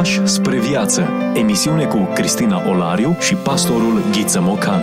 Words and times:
Pași 0.00 0.26
spre 0.26 0.60
viață. 0.60 1.08
Emisiune 1.34 1.84
cu 1.84 2.08
Cristina 2.14 2.68
Olariu 2.68 3.16
și 3.20 3.34
pastorul 3.34 4.02
Ghiță 4.12 4.40
Mocan. 4.40 4.80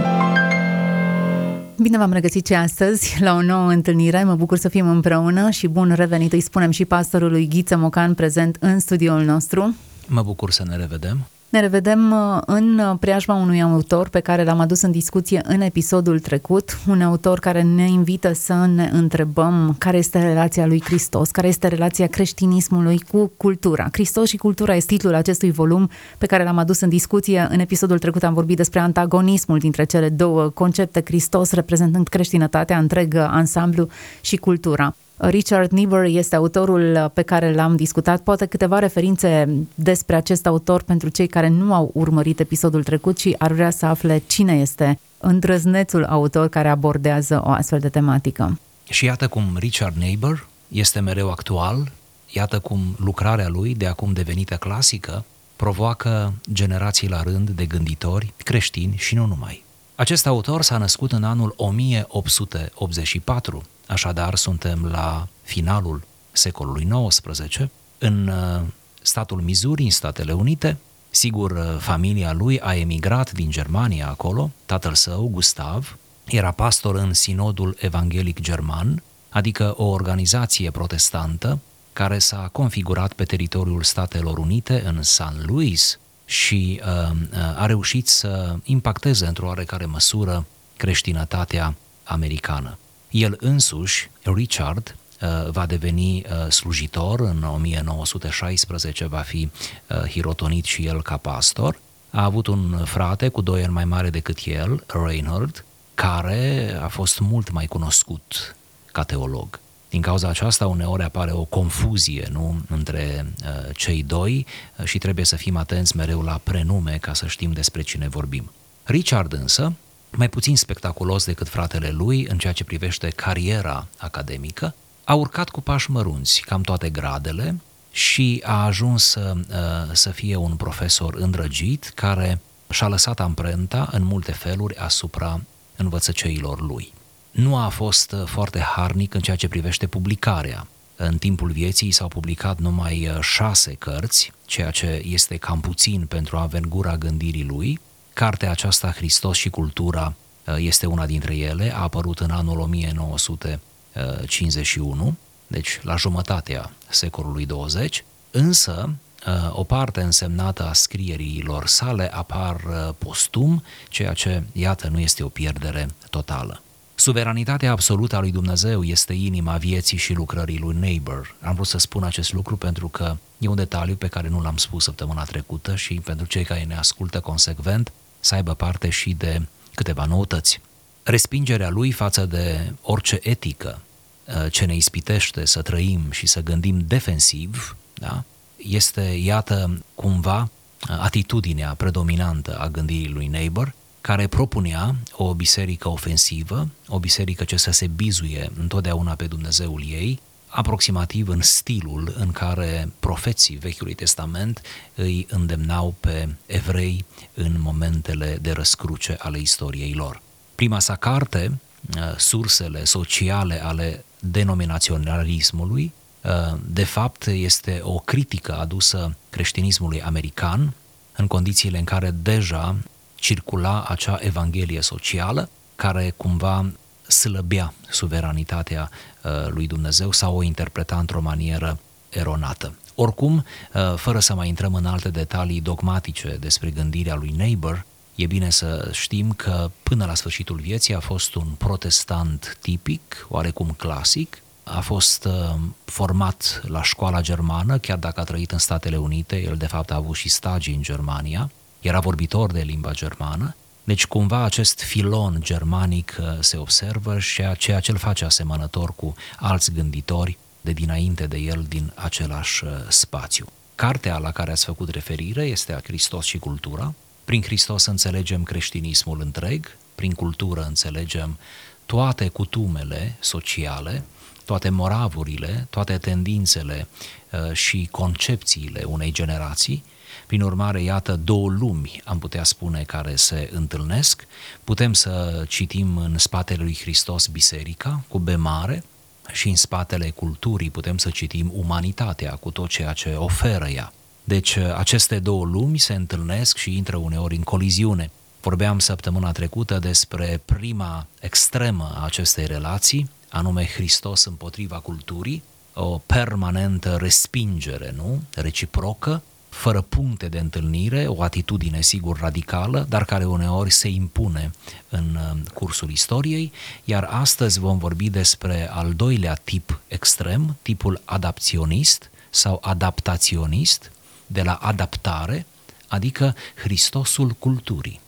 Bine 1.82 1.98
v-am 1.98 2.12
regăsit 2.12 2.48
și 2.48 2.54
astăzi 2.54 3.18
la 3.22 3.34
o 3.34 3.42
nouă 3.42 3.70
întâlnire. 3.70 4.24
Mă 4.24 4.36
bucur 4.36 4.58
să 4.58 4.70
fim 4.70 4.90
împreună 4.90 5.50
și 5.50 5.68
bun 5.68 5.94
revenit 5.96 6.34
îi 6.34 6.42
spunem 6.42 6.72
și 6.72 6.86
pastorului 6.86 7.48
Ghiță 7.48 7.78
Mocan 7.78 8.14
prezent 8.14 8.58
în 8.60 8.80
studioul 8.80 9.24
nostru. 9.24 9.76
Mă 10.08 10.22
bucur 10.22 10.52
să 10.52 10.64
ne 10.68 10.76
revedem. 10.76 11.28
Ne 11.50 11.60
revedem 11.60 12.12
uh, 12.12 12.42
în 12.46 12.80
uh, 12.80 12.96
preajma 13.00 13.36
unui 13.36 13.62
autor 13.62 14.10
pe 14.10 14.20
care 14.20 14.44
l-am 14.44 14.60
adus 14.60 14.82
în 14.82 14.92
discuție 14.92 15.42
în 15.44 15.62
episodul 15.62 16.20
trecut, 16.20 16.78
un 16.88 17.02
autor 17.02 17.40
care 17.40 17.62
ne 17.62 17.90
invită 17.90 18.34
să 18.34 18.54
ne 18.54 18.90
întrebăm 18.94 19.76
care 19.78 19.98
este 19.98 20.22
relația 20.22 20.66
lui 20.66 20.82
Hristos, 20.84 21.32
care 21.32 21.48
este 21.48 21.68
relația 21.68 22.08
creștinismului 22.08 23.00
cu 23.12 23.32
cultura. 23.38 23.90
Hristos 23.92 24.30
și 24.30 24.38
cultura 24.38 24.76
este 24.76 24.94
titlul 24.94 25.14
acestui 25.14 25.52
volum 25.52 25.90
pe 26.18 26.26
care 26.26 26.44
l-am 26.44 26.58
adus 26.58 26.80
în 26.80 26.90
discuție. 26.90 27.48
În 27.50 27.60
episodul 27.60 28.00
trecut 28.00 28.24
am 28.24 28.34
vorbit 28.34 28.58
despre 28.58 28.80
antagonismul 28.80 29.58
dintre 29.58 29.84
cele 29.84 30.10
două 30.10 30.50
concepte, 30.50 31.02
Hristos 31.06 31.52
reprezentând 31.52 32.08
creștinătatea, 32.08 32.78
întreg 32.78 33.16
ansamblu 33.16 33.88
și 34.22 34.38
cultura. 34.38 34.96
Richard 35.18 35.72
Niebuhr 35.72 36.04
este 36.04 36.36
autorul 36.36 37.12
pe 37.14 37.22
care 37.22 37.54
l-am 37.54 37.76
discutat. 37.76 38.22
Poate 38.22 38.46
câteva 38.46 38.80
referințe 38.80 39.48
despre 39.76 40.16
acest 40.16 40.46
autor 40.46 40.82
pentru 40.82 41.10
cei 41.10 41.28
care 41.28 41.48
nu 41.48 41.74
au 41.74 41.92
urmărit 41.94 42.40
episodul 42.40 42.84
trecut 42.84 43.18
și 43.18 43.36
ar 43.38 43.52
vrea 43.52 43.70
să 43.70 43.86
afle 43.86 44.24
cine 44.28 44.54
este 44.54 45.00
îndrăznețul 45.20 46.04
autor 46.04 46.48
care 46.48 46.70
abordează 46.70 47.42
o 47.46 47.50
astfel 47.50 47.80
de 47.80 47.90
tematică. 47.90 48.60
Și 48.90 49.06
iată 49.06 49.28
cum 49.28 49.44
Richard 49.60 49.96
Niebuhr 49.96 50.48
este 50.68 51.00
mereu 51.00 51.30
actual, 51.30 51.92
iată 52.34 52.60
cum 52.60 52.80
lucrarea 53.00 53.48
lui, 53.48 53.76
de 53.76 53.88
acum 53.88 54.14
devenită 54.14 54.56
clasică, 54.56 55.26
provoacă 55.56 56.34
generații 56.54 57.10
la 57.10 57.22
rând 57.22 57.50
de 57.50 57.66
gânditori 57.66 58.34
creștini 58.44 58.96
și 58.98 59.16
nu 59.16 59.26
numai. 59.26 59.66
Acest 59.98 60.26
autor 60.26 60.62
s-a 60.62 60.78
născut 60.78 61.12
în 61.12 61.24
anul 61.24 61.54
1884 61.58 63.64
Așadar, 63.88 64.36
suntem 64.36 64.86
la 64.86 65.28
finalul 65.42 66.04
secolului 66.32 66.88
XIX, 67.08 67.68
în 67.98 68.28
uh, 68.28 68.62
statul 69.02 69.42
Missouri, 69.42 69.84
în 69.84 69.90
Statele 69.90 70.34
Unite. 70.34 70.78
Sigur, 71.10 71.52
uh, 71.52 71.78
familia 71.80 72.34
lui 72.34 72.60
a 72.60 72.76
emigrat 72.76 73.32
din 73.32 73.50
Germania 73.50 74.08
acolo, 74.08 74.52
tatăl 74.66 74.94
său, 74.94 75.28
Gustav, 75.28 75.98
era 76.26 76.52
pastor 76.52 76.96
în 76.96 77.14
Sinodul 77.14 77.76
Evanghelic 77.80 78.40
German, 78.40 79.04
adică 79.30 79.74
o 79.78 79.84
organizație 79.84 80.72
protestantă 80.72 81.60
care 81.94 82.20
s-a 82.20 82.50
configurat 82.52 83.14
pe 83.14 83.24
teritoriul 83.24 83.84
Statelor 83.84 84.38
Unite 84.38 84.84
în 84.86 85.04
San 85.04 85.44
Luis 85.46 86.00
și 86.30 86.82
uh, 86.84 87.12
uh 87.32 87.62
a 87.62 87.66
reușit 87.66 88.08
să 88.08 88.56
impacteze 88.64 89.26
într-o 89.26 89.48
oarecare 89.48 89.86
măsură 89.86 90.46
creștinătatea 90.78 91.76
americană. 92.04 92.78
El 93.10 93.36
însuși, 93.40 94.10
Richard, 94.22 94.96
uh, 95.22 95.50
va 95.50 95.66
deveni 95.66 96.24
uh, 96.26 96.52
slujitor, 96.52 97.20
în 97.20 97.44
1916 97.44 99.06
va 99.06 99.20
fi 99.20 99.50
uh, 99.90 99.98
hirotonit 99.98 100.66
și 100.66 100.86
el 100.86 101.02
ca 101.02 101.18
pastor. 101.18 101.80
A 102.10 102.24
avut 102.24 102.48
un 102.48 102.86
frate 102.86 103.28
cu 103.28 103.42
doi 103.42 103.64
ani 103.64 103.74
mai 103.74 103.86
mare 103.86 104.10
decât 104.10 104.38
el, 104.46 104.84
Reinhard, 104.88 105.66
care 105.96 106.78
a 106.82 106.88
fost 106.88 107.20
mult 107.20 107.52
mai 107.52 107.66
cunoscut 107.66 108.56
ca 108.92 109.04
teolog. 109.04 109.60
Din 109.90 110.02
cauza 110.02 110.28
aceasta 110.28 110.68
uneori 110.68 111.04
apare 111.04 111.32
o 111.32 111.44
confuzie 111.44 112.28
nu, 112.32 112.62
între 112.70 113.34
uh, 113.42 113.76
cei 113.76 114.04
doi 114.04 114.46
și 114.84 114.98
trebuie 114.98 115.26
să 115.26 115.36
fim 115.36 115.58
atenți 115.58 115.96
mereu 115.96 116.22
la 116.22 116.40
prenume 116.44 116.98
ca 117.02 117.14
să 117.14 117.28
știm 117.28 117.52
despre 117.52 117.82
cine 117.82 118.08
vorbim. 118.08 118.52
Richard 118.84 119.34
însă 119.34 119.74
mai 120.10 120.30
puțin 120.30 120.58
spectaculos 120.58 121.26
decât 121.26 121.48
fratele 121.48 121.90
lui 121.90 122.26
în 122.30 122.38
ceea 122.38 122.54
ce 122.54 122.64
privește 122.64 123.10
cariera 123.10 123.88
academică, 123.98 124.76
a 125.04 125.14
urcat 125.14 125.50
cu 125.50 125.62
pași 125.62 125.92
mărunți 125.92 126.42
cam 126.42 126.62
toate 126.62 126.90
gradele 126.90 127.62
și 127.92 128.44
a 128.46 128.66
ajuns 128.66 129.04
să, 129.04 129.34
uh, 129.36 129.94
să 129.94 130.10
fie 130.10 130.36
un 130.36 130.56
profesor 130.56 131.16
îndrăgit 131.16 131.92
care 131.96 132.42
și-a 132.70 132.88
lăsat 132.88 133.20
amprenta 133.20 133.90
în 133.92 134.04
multe 134.04 134.32
feluri 134.32 134.76
asupra 134.76 135.42
învățăceilor 135.76 136.62
lui. 136.62 136.94
Nu 137.32 137.56
a 137.56 137.68
fost 137.68 138.12
uh, 138.12 138.24
foarte 138.26 138.60
harnic 138.60 139.14
în 139.14 139.22
ceea 139.22 139.36
ce 139.36 139.48
privește 139.48 139.88
publicarea. 139.88 140.68
În 140.96 141.18
timpul 141.18 141.52
vieții 141.52 141.92
s-au 141.92 142.08
publicat 142.08 142.60
numai 142.60 143.08
uh, 143.08 143.22
șase 143.22 143.74
cărți, 143.74 144.32
ceea 144.46 144.72
ce 144.72 145.02
este 145.06 145.38
cam 145.38 145.60
puțin 145.60 146.06
pentru 146.06 146.38
a 146.38 146.42
avea 146.42 146.60
gura 146.60 146.98
gândirii 146.98 147.44
lui, 147.44 147.80
Cartea 148.18 148.52
aceasta, 148.52 148.92
Hristos 148.92 149.38
și 149.38 149.50
cultura, 149.50 150.14
uh, 150.46 150.56
este 150.58 150.86
una 150.86 151.06
dintre 151.06 151.36
ele, 151.36 151.76
a 151.76 151.82
apărut 151.82 152.20
în 152.20 152.32
anul 152.32 152.60
1951, 152.60 155.16
deci 155.48 155.80
la 155.82 155.96
jumătatea 155.96 156.72
secolului 156.90 157.46
20, 157.46 158.04
însă 158.32 158.90
uh, 159.28 159.58
o 159.58 159.64
parte 159.64 160.02
însemnată 160.02 160.66
a 160.66 160.74
scrierilor 160.74 161.68
sale 161.68 162.14
apar 162.14 162.56
uh, 162.56 162.90
postum, 162.98 163.64
ceea 163.90 164.14
ce, 164.14 164.44
iată, 164.52 164.88
nu 164.88 165.00
este 165.00 165.24
o 165.24 165.30
pierdere 165.30 165.88
totală. 166.10 166.62
Suveranitatea 167.00 167.72
absolută 167.72 168.16
a 168.16 168.20
lui 168.20 168.32
Dumnezeu 168.32 168.84
este 168.84 169.14
inima 169.14 169.58
vieții 169.58 169.98
și 169.98 170.14
lucrării 170.14 170.60
lui 170.60 170.76
Neighbor. 170.76 171.36
Am 171.42 171.54
vrut 171.54 171.68
să 171.68 171.78
spun 171.78 172.04
acest 172.04 172.34
lucru 172.34 172.58
pentru 172.58 172.88
că 172.88 173.18
e 173.38 173.48
un 173.48 173.56
detaliu 173.56 173.96
pe 173.96 174.08
care 174.08 174.28
nu 174.28 174.42
l-am 174.42 174.58
spus 174.58 174.84
săptămâna 174.84 175.24
trecută 175.24 175.76
și 175.76 175.94
pentru 175.94 176.26
cei 176.26 176.44
care 176.44 176.64
ne 176.64 176.76
ascultă 176.76 177.20
consecvent, 177.20 177.92
să 178.20 178.36
aibă 178.36 178.54
parte 178.54 178.90
și 178.90 179.14
de 179.14 179.48
câteva 179.74 180.06
noutăți. 180.06 180.62
Respingerea 181.04 181.70
lui 181.70 181.92
față 181.92 182.26
de 182.26 182.74
orice 182.82 183.20
etică 183.22 183.82
uh, 184.26 184.52
ce 184.52 184.66
ne 184.66 184.76
ispitește 184.76 185.46
să 185.46 185.62
trăim 185.62 186.12
și 186.12 186.28
să 186.28 186.44
gândim 186.44 186.84
defensiv, 186.88 187.76
da? 187.94 188.24
este, 188.56 189.02
iată, 189.02 189.84
cumva 189.96 190.42
uh, 190.42 190.98
atitudinea 191.00 191.74
predominantă 191.74 192.58
a 192.60 192.68
gândirii 192.68 193.14
lui 193.14 193.28
Neighbor, 193.28 193.74
care 194.08 194.28
propunea 194.28 194.96
o 195.12 195.34
biserică 195.34 195.90
ofensivă, 195.90 196.68
o 196.88 197.00
biserică 197.00 197.44
ce 197.44 197.58
să 197.58 197.72
se 197.72 197.88
bizuie 197.88 198.52
întotdeauna 198.60 199.16
pe 199.16 199.26
Dumnezeul 199.26 199.84
ei, 199.88 200.20
aproximativ 200.48 201.28
în 201.28 201.42
stilul 201.42 202.16
în 202.18 202.32
care 202.32 202.92
profeții 203.00 203.56
Vechiului 203.56 203.94
Testament 203.94 204.62
îi 204.96 205.28
îndemnau 205.30 205.96
pe 206.00 206.30
evrei 206.46 207.06
în 207.34 207.56
momentele 207.60 208.38
de 208.42 208.52
răscruce 208.52 209.16
ale 209.20 209.40
istoriei 209.40 209.94
lor. 209.94 210.22
Prima 210.56 210.80
sa 210.80 210.96
carte, 210.96 211.60
uh, 211.96 212.18
Sursele 212.18 212.84
sociale 212.84 213.64
ale 213.64 214.06
denominaționalismului, 214.20 215.92
uh, 216.24 216.60
de 216.66 216.84
fapt 216.84 217.26
este 217.26 217.80
o 217.84 218.00
critică 218.00 218.58
adusă 218.58 219.16
creștinismului 219.30 220.02
american 220.02 220.74
în 221.16 221.28
condițiile 221.28 221.78
în 221.78 221.84
care 221.84 222.12
deja 222.12 222.76
circula 223.20 223.86
acea 223.88 224.18
evanghelie 224.22 224.82
socială 224.82 225.50
care 225.76 226.14
cumva 226.18 226.72
slăbea 227.08 227.74
suveranitatea 227.90 228.90
uh, 229.24 229.32
lui 229.48 229.68
Dumnezeu 229.68 230.12
sau 230.12 230.38
o 230.38 230.44
interpreta 230.44 230.98
într-o 230.98 231.22
manieră 231.22 231.80
eronată. 232.10 232.76
Oricum, 232.96 233.46
uh, 233.74 233.94
fără 233.96 234.20
să 234.20 234.34
mai 234.34 234.48
intrăm 234.48 234.74
în 234.74 234.86
alte 234.86 235.10
detalii 235.10 235.62
dogmatice 235.62 236.38
despre 236.40 236.70
gândirea 236.70 237.16
lui 237.16 237.34
Neighbor, 237.38 237.86
e 238.16 238.26
bine 238.26 238.50
să 238.50 238.90
știm 238.92 239.32
că 239.32 239.72
până 239.84 240.06
la 240.06 240.16
sfârșitul 240.16 240.56
vieții 240.56 240.96
a 240.96 241.00
fost 241.00 241.36
un 241.36 241.48
protestant 241.58 242.58
tipic, 242.62 243.26
oarecum 243.30 243.74
clasic, 243.78 244.42
a 244.64 244.80
fost 244.80 245.26
uh, 245.26 245.56
format 245.86 246.62
la 246.68 246.84
școala 246.84 247.22
germană, 247.22 247.78
chiar 247.78 247.98
dacă 247.98 248.20
a 248.20 248.24
trăit 248.24 248.52
în 248.52 248.58
Statele 248.58 248.98
Unite, 248.98 249.42
el 249.42 249.56
de 249.56 249.68
fapt 249.68 249.92
a 249.92 249.96
avut 249.96 250.16
și 250.16 250.30
stagii 250.30 250.76
în 250.76 250.82
Germania, 250.82 251.52
era 251.80 252.00
vorbitor 252.00 252.52
de 252.52 252.62
limba 252.62 252.92
germană 252.92 253.56
deci 253.88 254.06
cumva 254.06 254.44
acest 254.44 254.82
filon 254.82 255.38
germanic 255.42 256.18
uh, 256.20 256.26
se 256.40 256.58
observă 256.58 257.20
și 257.20 257.44
ceea 257.58 257.80
ce 257.80 257.92
îl 257.92 257.98
face 257.98 258.26
asemănător 258.26 258.96
cu 258.96 259.16
alți 259.38 259.72
gânditori 259.72 260.38
de 260.62 260.72
dinainte 260.72 261.28
de 261.28 261.38
el 261.38 261.66
din 261.70 261.92
același 261.96 262.64
uh, 262.64 262.72
spațiu. 262.88 263.46
Cartea 263.76 264.18
la 264.18 264.32
care 264.32 264.52
ați 264.52 264.66
făcut 264.66 264.90
referire 264.90 265.44
este 265.44 265.74
a 265.74 265.82
Hristos 265.84 266.26
și 266.26 266.38
cultura. 266.38 266.94
Prin 267.26 267.42
Hristos 267.42 267.86
înțelegem 267.86 268.44
creștinismul 268.44 269.22
întreg, 269.22 269.78
prin 269.96 270.12
cultură 270.12 270.66
înțelegem 270.68 271.38
toate 271.86 272.28
cutumele 272.28 273.16
sociale, 273.20 274.04
toate 274.46 274.70
moravurile, 274.70 275.68
toate 275.70 275.98
tendințele 275.98 276.88
uh, 277.32 277.54
și 277.54 277.88
concepțiile 277.92 278.84
unei 278.84 279.12
generații, 279.12 279.84
prin 280.28 280.42
urmare, 280.42 280.82
iată 280.82 281.16
două 281.16 281.50
lumi, 281.50 282.02
am 282.06 282.20
putea 282.20 282.44
spune, 282.44 282.84
care 282.84 283.16
se 283.16 283.50
întâlnesc. 283.54 284.28
Putem 284.64 284.94
să 284.94 285.44
citim 285.48 285.98
în 285.98 286.18
spatele 286.18 286.64
lui 286.64 286.78
Hristos 286.82 287.28
biserica, 287.28 288.04
cu 288.08 288.20
B 288.20 288.30
mare, 288.36 288.84
și 289.32 289.50
în 289.50 289.56
spatele 289.56 290.10
culturii 290.10 290.70
putem 290.70 290.98
să 290.98 291.10
citim 291.10 291.52
umanitatea 291.56 292.32
cu 292.32 292.52
tot 292.52 292.70
ceea 292.70 292.94
ce 292.94 293.14
oferă 293.14 293.68
ea. 293.68 293.94
Deci 294.24 294.56
uh, 294.56 294.74
aceste 294.76 295.20
două 295.20 295.46
lumi 295.46 295.78
se 295.78 295.94
întâlnesc 295.94 296.58
și 296.58 296.78
intră 296.78 296.98
uneori 296.98 297.36
în 297.36 297.44
coliziune. 297.44 298.12
Vorbeam 298.42 298.80
săptămâna 298.80 299.32
trecută 299.32 299.80
despre 299.80 300.42
prima 300.46 301.08
extremă 301.20 301.92
a 301.96 302.04
acestei 302.04 302.46
relații, 302.46 303.10
anume 303.30 303.66
Hristos 303.66 304.26
împotriva 304.26 304.80
culturii, 304.80 305.44
o 305.74 305.98
permanentă 306.06 306.98
respingere, 307.00 307.94
nu? 307.96 308.22
Reciprocă, 308.34 309.24
fără 309.50 309.82
puncte 309.82 310.28
de 310.28 310.40
întâlnire, 310.40 311.06
o 311.08 311.24
atitudine 311.24 311.82
sigur 311.82 312.20
radicală, 312.20 312.86
dar 312.90 313.06
care 313.06 313.26
uneori 313.26 313.72
se 313.72 313.88
impune 313.88 314.52
în 314.90 315.06
uh, 315.16 315.38
cursul 315.54 315.90
istoriei, 315.90 316.52
iar 316.84 317.08
astăzi 317.12 317.60
vom 317.60 317.78
vorbi 317.78 318.10
despre 318.10 318.70
al 318.72 318.94
doilea 318.94 319.34
tip 319.34 319.80
extrem, 319.88 320.56
tipul 320.62 321.02
adapționist 321.06 322.10
sau 322.30 322.60
adaptaționist, 322.62 323.92
de 324.28 324.42
la 324.42 324.54
adaptare, 324.54 325.46
adică 325.88 326.36
Hristosul 326.56 327.30
culturii. 327.40 328.00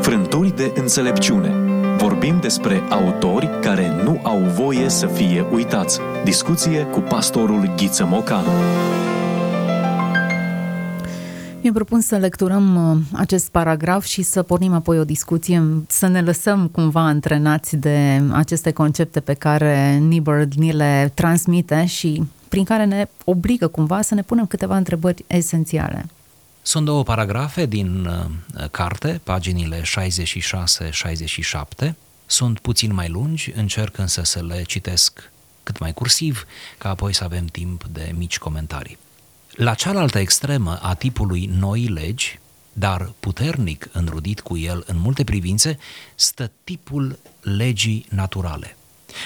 Frânturi 0.00 0.56
de 0.56 0.72
înțelepciune. 0.74 1.48
Vorbim 1.96 2.40
despre 2.40 2.82
autori 2.90 3.60
care 3.60 4.02
nu 4.02 4.20
au 4.22 4.38
voie 4.38 4.88
să 4.88 5.06
fie 5.06 5.46
uitați. 5.50 5.98
Discuție 6.24 6.82
cu 6.82 7.00
pastorul 7.00 7.72
Ghiță 7.76 8.04
Mocan. 8.04 8.44
Mi-e 11.62 11.72
propun 11.72 12.00
să 12.00 12.16
lecturăm 12.16 12.90
uh, 12.90 12.98
acest 13.12 13.50
paragraf 13.50 14.04
și 14.04 14.22
să 14.22 14.42
pornim 14.42 14.72
apoi 14.72 14.98
o 14.98 15.04
discuție, 15.04 15.62
să 15.88 16.06
ne 16.06 16.20
lăsăm 16.20 16.68
cumva 16.68 17.00
antrenați 17.00 17.76
de 17.76 18.22
aceste 18.32 18.70
concepte 18.70 19.20
pe 19.20 19.34
care 19.34 19.96
Niebuhr 19.96 20.44
ni 20.54 20.72
le 20.72 21.12
transmite 21.14 21.86
și 21.86 22.22
prin 22.48 22.64
care 22.64 22.84
ne 22.84 23.06
obligă 23.24 23.66
cumva 23.68 24.02
să 24.02 24.14
ne 24.14 24.22
punem 24.22 24.46
câteva 24.46 24.76
întrebări 24.76 25.24
esențiale. 25.26 26.06
Sunt 26.62 26.84
două 26.84 27.02
paragrafe 27.02 27.66
din 27.66 28.04
uh, 28.04 28.24
carte, 28.70 29.20
paginile 29.24 29.82
66-67. 31.86 31.92
Sunt 32.26 32.58
puțin 32.58 32.94
mai 32.94 33.08
lungi, 33.08 33.52
încerc 33.56 33.98
însă 33.98 34.20
să 34.24 34.44
le 34.48 34.62
citesc 34.62 35.30
cât 35.62 35.78
mai 35.78 35.92
cursiv, 35.92 36.46
ca 36.78 36.88
apoi 36.88 37.14
să 37.14 37.24
avem 37.24 37.44
timp 37.44 37.84
de 37.92 38.12
mici 38.16 38.38
comentarii. 38.38 38.98
La 39.50 39.74
cealaltă 39.74 40.18
extremă 40.18 40.78
a 40.82 40.94
tipului 40.94 41.50
noi 41.58 41.86
legi, 41.86 42.38
dar 42.72 43.12
puternic 43.20 43.88
înrudit 43.92 44.40
cu 44.40 44.56
el 44.56 44.84
în 44.86 44.98
multe 44.98 45.24
privințe, 45.24 45.78
stă 46.14 46.50
tipul 46.64 47.18
legii 47.40 48.06
naturale. 48.08 48.76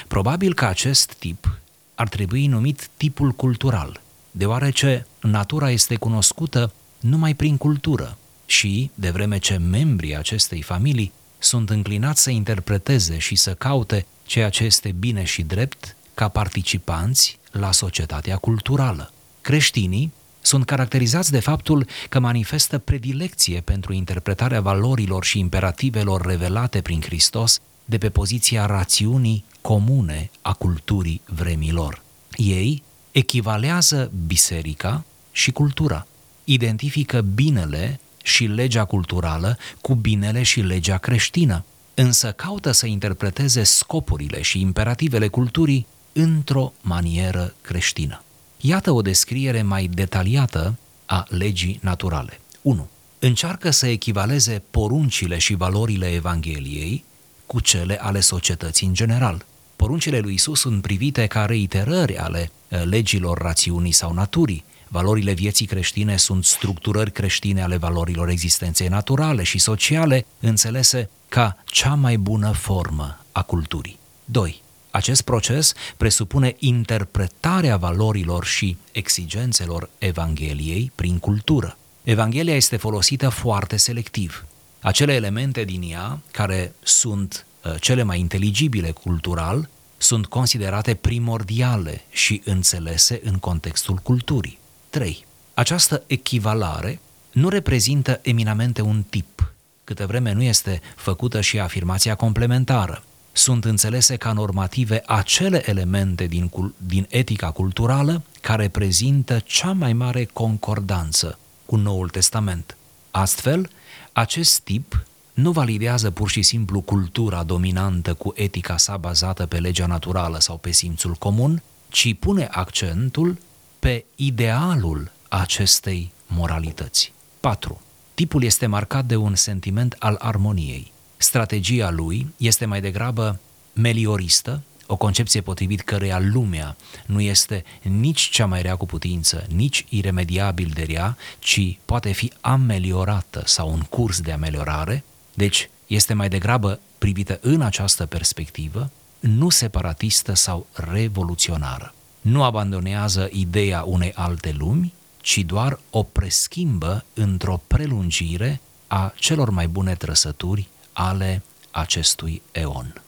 Probabil 0.07 0.53
că 0.53 0.65
acest 0.65 1.13
tip 1.13 1.59
ar 1.95 2.07
trebui 2.07 2.47
numit 2.47 2.89
tipul 2.97 3.31
cultural, 3.31 4.01
deoarece 4.31 5.07
natura 5.21 5.69
este 5.69 5.95
cunoscută 5.95 6.73
numai 6.99 7.33
prin 7.33 7.57
cultură 7.57 8.17
și, 8.45 8.91
de 8.93 9.09
vreme 9.09 9.37
ce 9.37 9.57
membrii 9.57 10.17
acestei 10.17 10.61
familii 10.61 11.11
sunt 11.37 11.69
înclinați 11.69 12.21
să 12.21 12.29
interpreteze 12.29 13.17
și 13.17 13.35
să 13.35 13.53
caute 13.53 14.05
ceea 14.23 14.49
ce 14.49 14.63
este 14.63 14.91
bine 14.91 15.23
și 15.23 15.41
drept 15.41 15.95
ca 16.13 16.27
participanți 16.27 17.39
la 17.51 17.71
societatea 17.71 18.37
culturală. 18.37 19.09
Creștinii 19.45 20.13
sunt 20.41 20.65
caracterizați 20.65 21.31
de 21.31 21.39
faptul 21.39 21.87
că 22.09 22.19
manifestă 22.19 22.77
predilecție 22.77 23.61
pentru 23.61 23.93
interpretarea 23.93 24.61
valorilor 24.61 25.23
și 25.23 25.39
imperativelor 25.39 26.25
revelate 26.25 26.81
prin 26.81 27.01
Hristos 27.01 27.59
de 27.85 27.97
pe 27.97 28.09
poziția 28.09 28.65
rațiunii 28.65 29.45
comune 29.61 30.29
a 30.41 30.53
culturii 30.53 31.21
vremilor. 31.25 32.01
Ei 32.35 32.83
echivalează 33.11 34.11
biserica 34.25 35.03
și 35.31 35.51
cultura, 35.51 36.07
identifică 36.43 37.21
binele 37.21 37.99
și 38.23 38.45
legea 38.45 38.85
culturală 38.85 39.57
cu 39.81 39.95
binele 39.95 40.43
și 40.43 40.61
legea 40.61 40.97
creștină, 40.97 41.65
însă 41.93 42.31
caută 42.31 42.71
să 42.71 42.85
interpreteze 42.85 43.63
scopurile 43.63 44.41
și 44.41 44.59
imperativele 44.59 45.27
culturii 45.27 45.87
într-o 46.13 46.73
manieră 46.81 47.53
creștină. 47.61 48.19
Iată 48.57 48.91
o 48.91 49.01
descriere 49.01 49.61
mai 49.61 49.87
detaliată 49.93 50.77
a 51.05 51.25
legii 51.29 51.79
naturale. 51.81 52.39
1. 52.61 52.87
Încearcă 53.19 53.69
să 53.69 53.87
echivaleze 53.87 54.63
poruncile 54.71 55.37
și 55.37 55.55
valorile 55.55 56.11
Evangheliei 56.13 57.03
cu 57.45 57.59
cele 57.59 58.01
ale 58.01 58.19
societății 58.19 58.87
în 58.87 58.93
general. 58.93 59.45
Poruncile 59.75 60.19
lui 60.19 60.33
Isus 60.33 60.59
sunt 60.59 60.81
privite 60.81 61.27
ca 61.27 61.45
reiterări 61.45 62.17
ale 62.17 62.51
eh, 62.67 62.81
legilor 62.83 63.37
rațiunii 63.37 63.91
sau 63.91 64.13
naturii. 64.13 64.63
Valorile 64.87 65.33
vieții 65.33 65.65
creștine 65.65 66.17
sunt 66.17 66.45
structurări 66.45 67.11
creștine 67.11 67.61
ale 67.61 67.77
valorilor 67.77 68.29
existenței 68.29 68.87
naturale 68.87 69.43
și 69.43 69.57
sociale, 69.57 70.25
înțelese 70.39 71.09
ca 71.29 71.57
cea 71.65 71.93
mai 71.93 72.17
bună 72.17 72.51
formă 72.51 73.19
a 73.31 73.41
culturii. 73.41 73.99
2. 74.25 74.63
Acest 74.95 75.21
proces 75.21 75.73
presupune 75.97 76.55
interpretarea 76.59 77.77
valorilor 77.77 78.45
și 78.45 78.77
exigențelor 78.91 79.89
Evangheliei 79.97 80.91
prin 80.95 81.19
cultură. 81.19 81.77
Evanghelia 82.03 82.55
este 82.55 82.77
folosită 82.77 83.29
foarte 83.29 83.77
selectiv. 83.77 84.45
Acele 84.81 85.13
elemente 85.13 85.63
din 85.63 85.81
ea, 85.91 86.19
care 86.31 86.73
sunt 86.83 87.45
uh, 87.63 87.75
cele 87.79 88.03
mai 88.03 88.19
inteligibile 88.19 88.91
cultural, 88.91 89.69
sunt 89.97 90.25
considerate 90.25 90.93
primordiale 90.93 92.03
și 92.09 92.41
înțelese 92.45 93.21
în 93.23 93.37
contextul 93.37 93.95
culturii. 93.95 94.59
3. 94.89 95.25
Această 95.53 96.03
echivalare 96.07 96.99
nu 97.31 97.49
reprezintă 97.49 98.19
eminamente 98.23 98.81
un 98.81 99.03
tip, 99.09 99.53
câtă 99.83 100.05
vreme 100.05 100.31
nu 100.31 100.41
este 100.41 100.81
făcută 100.95 101.41
și 101.41 101.59
afirmația 101.59 102.15
complementară 102.15 103.03
sunt 103.37 103.65
înțelese 103.65 104.15
ca 104.15 104.31
normative 104.31 105.03
acele 105.05 105.69
elemente 105.69 106.25
din, 106.25 106.51
din 106.77 107.05
etica 107.09 107.51
culturală 107.51 108.23
care 108.41 108.67
prezintă 108.67 109.39
cea 109.45 109.71
mai 109.71 109.93
mare 109.93 110.25
concordanță 110.33 111.39
cu 111.65 111.75
Noul 111.75 112.09
Testament. 112.09 112.77
Astfel, 113.11 113.69
acest 114.11 114.59
tip 114.59 115.05
nu 115.33 115.51
validează 115.51 116.11
pur 116.11 116.29
și 116.29 116.41
simplu 116.41 116.81
cultura 116.81 117.43
dominantă 117.43 118.13
cu 118.13 118.33
etica 118.35 118.77
sa 118.77 118.97
bazată 118.97 119.45
pe 119.45 119.57
legea 119.57 119.85
naturală 119.85 120.39
sau 120.39 120.57
pe 120.57 120.71
simțul 120.71 121.13
comun, 121.13 121.61
ci 121.89 122.15
pune 122.19 122.47
accentul 122.51 123.37
pe 123.79 124.05
idealul 124.15 125.11
acestei 125.29 126.11
moralități. 126.27 127.13
4. 127.39 127.81
Tipul 128.13 128.43
este 128.43 128.65
marcat 128.65 129.05
de 129.05 129.15
un 129.15 129.35
sentiment 129.35 129.95
al 129.99 130.15
armoniei 130.19 130.93
strategia 131.17 131.91
lui 131.91 132.33
este 132.37 132.65
mai 132.65 132.81
degrabă 132.81 133.39
melioristă, 133.73 134.61
o 134.87 134.95
concepție 134.95 135.41
potrivit 135.41 135.81
căreia 135.81 136.19
lumea 136.19 136.75
nu 137.05 137.21
este 137.21 137.63
nici 137.81 138.29
cea 138.29 138.45
mai 138.45 138.61
rea 138.61 138.75
cu 138.75 138.85
putință, 138.85 139.45
nici 139.49 139.85
iremediabil 139.89 140.71
de 140.73 140.83
rea, 140.83 141.17
ci 141.39 141.77
poate 141.85 142.11
fi 142.11 142.31
ameliorată 142.41 143.43
sau 143.45 143.73
în 143.73 143.79
curs 143.79 144.19
de 144.21 144.31
ameliorare, 144.31 145.03
deci 145.33 145.69
este 145.87 146.13
mai 146.13 146.29
degrabă 146.29 146.79
privită 146.97 147.39
în 147.41 147.61
această 147.61 148.05
perspectivă, 148.05 148.91
nu 149.19 149.49
separatistă 149.49 150.33
sau 150.33 150.67
revoluționară. 150.73 151.93
Nu 152.21 152.43
abandonează 152.43 153.29
ideea 153.31 153.83
unei 153.83 154.11
alte 154.15 154.55
lumi, 154.57 154.93
ci 155.21 155.37
doar 155.37 155.79
o 155.89 156.03
preschimbă 156.03 157.05
într-o 157.13 157.61
prelungire 157.67 158.61
a 158.87 159.13
celor 159.15 159.49
mai 159.49 159.67
bune 159.67 159.95
trăsături 159.95 160.67
ale 160.97 161.41
acestui 161.71 162.41
eon. 162.51 163.01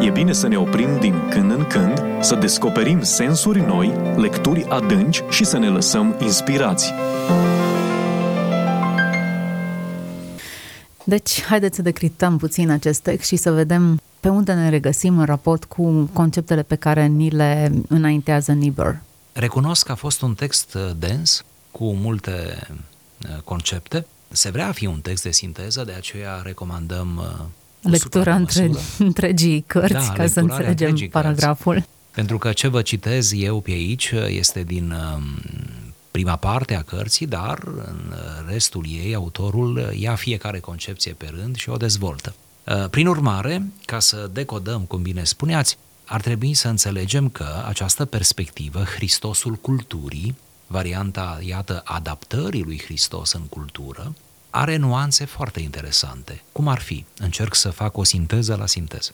E 0.00 0.10
bine 0.10 0.32
să 0.32 0.46
ne 0.46 0.56
oprim 0.56 0.98
din 1.00 1.28
când 1.28 1.50
în 1.50 1.66
când, 1.66 2.02
să 2.20 2.34
descoperim 2.34 3.02
sensuri 3.02 3.60
noi, 3.60 4.14
lecturi 4.16 4.64
adânci 4.64 5.22
și 5.30 5.44
să 5.44 5.58
ne 5.58 5.68
lăsăm 5.68 6.16
inspirați. 6.20 6.92
Deci, 11.04 11.42
haideți 11.42 11.76
să 11.76 11.82
decriptăm 11.82 12.38
puțin 12.38 12.70
acest 12.70 13.00
text 13.00 13.28
și 13.28 13.36
să 13.36 13.52
vedem 13.52 14.00
pe 14.20 14.28
unde 14.28 14.52
ne 14.52 14.68
regăsim 14.68 15.18
în 15.18 15.24
raport 15.24 15.64
cu 15.64 16.10
conceptele 16.12 16.62
pe 16.62 16.74
care 16.74 17.06
ni 17.06 17.30
le 17.30 17.72
înaintează 17.88 18.52
Niebuhr. 18.52 19.00
Recunosc 19.32 19.86
că 19.86 19.92
a 19.92 19.94
fost 19.94 20.22
un 20.22 20.34
text 20.34 20.74
uh, 20.74 20.90
dens, 20.96 21.44
cu 21.70 21.92
multe 21.92 22.66
uh, 23.28 23.42
concepte, 23.44 24.06
se 24.32 24.50
vrea 24.50 24.68
a 24.68 24.72
fi 24.72 24.86
un 24.86 25.00
text 25.00 25.22
de 25.22 25.30
sinteză, 25.30 25.84
de 25.84 25.92
aceea 25.92 26.40
recomandăm 26.44 27.16
uh, 27.82 27.90
lectura 27.90 28.34
între, 28.34 28.70
întregii 28.98 29.64
cărți 29.66 29.92
da, 30.08 30.12
ca 30.12 30.26
să 30.26 30.40
înțelegem 30.40 31.08
paragraful. 31.10 31.72
Cărți. 31.72 31.88
Pentru 32.10 32.38
că 32.38 32.52
ce 32.52 32.68
vă 32.68 32.82
citez 32.82 33.32
eu 33.32 33.60
pe 33.60 33.70
aici 33.70 34.10
este 34.26 34.62
din 34.62 34.90
um, 34.90 35.22
prima 36.10 36.36
parte 36.36 36.74
a 36.74 36.82
cărții, 36.82 37.26
dar 37.26 37.58
în 37.64 38.14
restul 38.48 38.84
ei 38.88 39.14
autorul 39.14 39.92
ia 39.98 40.14
fiecare 40.14 40.58
concepție 40.58 41.12
pe 41.12 41.32
rând 41.40 41.56
și 41.56 41.68
o 41.68 41.76
dezvoltă. 41.76 42.34
Uh, 42.66 42.88
prin 42.90 43.06
urmare, 43.06 43.62
ca 43.84 43.98
să 43.98 44.30
decodăm, 44.32 44.80
cum 44.80 45.02
bine 45.02 45.24
spuneați, 45.24 45.78
ar 46.04 46.20
trebui 46.20 46.54
să 46.54 46.68
înțelegem 46.68 47.28
că 47.28 47.64
această 47.66 48.04
perspectivă, 48.04 48.84
Hristosul 48.84 49.54
culturii, 49.54 50.36
varianta, 50.70 51.38
iată, 51.42 51.82
adaptării 51.84 52.62
lui 52.62 52.80
Hristos 52.84 53.32
în 53.32 53.42
cultură, 53.42 54.14
are 54.50 54.76
nuanțe 54.76 55.24
foarte 55.24 55.60
interesante. 55.60 56.42
Cum 56.52 56.68
ar 56.68 56.78
fi? 56.78 57.04
Încerc 57.18 57.54
să 57.54 57.70
fac 57.70 57.96
o 57.96 58.04
sinteză 58.04 58.54
la 58.54 58.66
sinteză. 58.66 59.10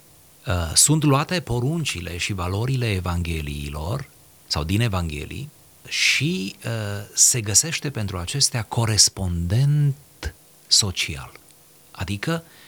Uh, 0.47 0.71
sunt 0.75 1.03
luate 1.03 1.41
poruncile 1.41 2.17
și 2.17 2.33
valorile 2.33 2.91
Evangheliilor 2.91 4.09
sau 4.47 4.65
din 4.65 4.81
Evanghelii 4.81 5.51
și 5.89 6.57
uh, 6.65 6.71
se 7.15 7.41
găsește 7.41 7.91
pentru 7.91 8.19
acestea 8.19 8.63
corespondent 8.63 9.95
social. 10.67 11.33
Adică 11.91 12.43
uh, 12.45 12.66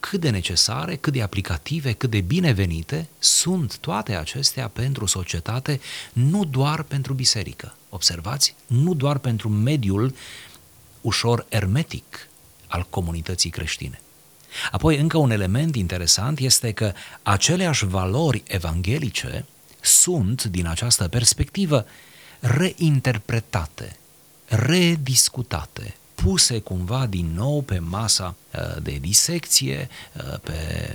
cât 0.00 0.20
de 0.20 0.30
necesare, 0.30 0.96
cât 0.96 1.12
de 1.12 1.22
aplicative, 1.22 1.92
cât 1.92 2.10
de 2.10 2.20
binevenite 2.20 3.08
sunt 3.18 3.76
toate 3.78 4.16
acestea 4.16 4.68
pentru 4.68 5.06
societate, 5.06 5.80
nu 6.12 6.44
doar 6.44 6.82
pentru 6.82 7.12
biserică. 7.12 7.74
Observați? 7.88 8.54
Nu 8.66 8.94
doar 8.94 9.18
pentru 9.18 9.48
mediul 9.48 10.14
ușor 11.00 11.46
ermetic 11.48 12.28
al 12.66 12.86
comunității 12.90 13.50
creștine. 13.50 14.00
Apoi, 14.70 14.98
încă 14.98 15.18
un 15.18 15.30
element 15.30 15.76
interesant 15.76 16.38
este 16.38 16.72
că 16.72 16.92
aceleași 17.22 17.86
valori 17.86 18.42
evanghelice 18.46 19.46
sunt, 19.80 20.44
din 20.44 20.66
această 20.66 21.08
perspectivă, 21.08 21.86
reinterpretate, 22.40 23.96
rediscutate, 24.48 25.94
puse 26.24 26.58
cumva 26.58 27.06
din 27.06 27.32
nou 27.34 27.62
pe 27.62 27.78
masa 27.78 28.34
uh, 28.54 28.82
de 28.82 28.98
disecție, 29.00 29.88
uh, 30.16 30.38
pe, 30.40 30.52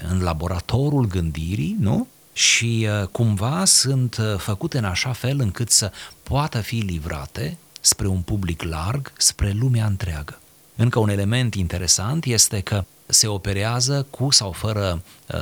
în 0.10 0.22
laboratorul 0.22 1.08
gândirii, 1.08 1.76
nu? 1.80 2.08
Și 2.34 2.88
uh, 3.02 3.08
cumva 3.08 3.66
sunt 3.66 4.18
făcute 4.38 4.78
în 4.78 4.84
așa 4.84 5.12
fel 5.12 5.40
încât 5.40 5.70
să 5.70 5.92
poată 6.24 6.62
fi 6.62 6.76
livrate 6.76 7.58
spre 7.80 8.08
un 8.08 8.22
public 8.22 8.62
larg, 8.62 9.12
spre 9.18 9.52
lumea 9.52 9.86
întreagă. 9.86 10.40
Încă 10.76 11.00
un 11.00 11.10
element 11.10 11.56
interesant 11.56 12.26
este 12.26 12.60
că 12.60 12.84
se 13.06 13.28
operează 13.28 14.08
cu 14.10 14.32
sau 14.32 14.52
fără 14.52 15.02
uh, 15.34 15.40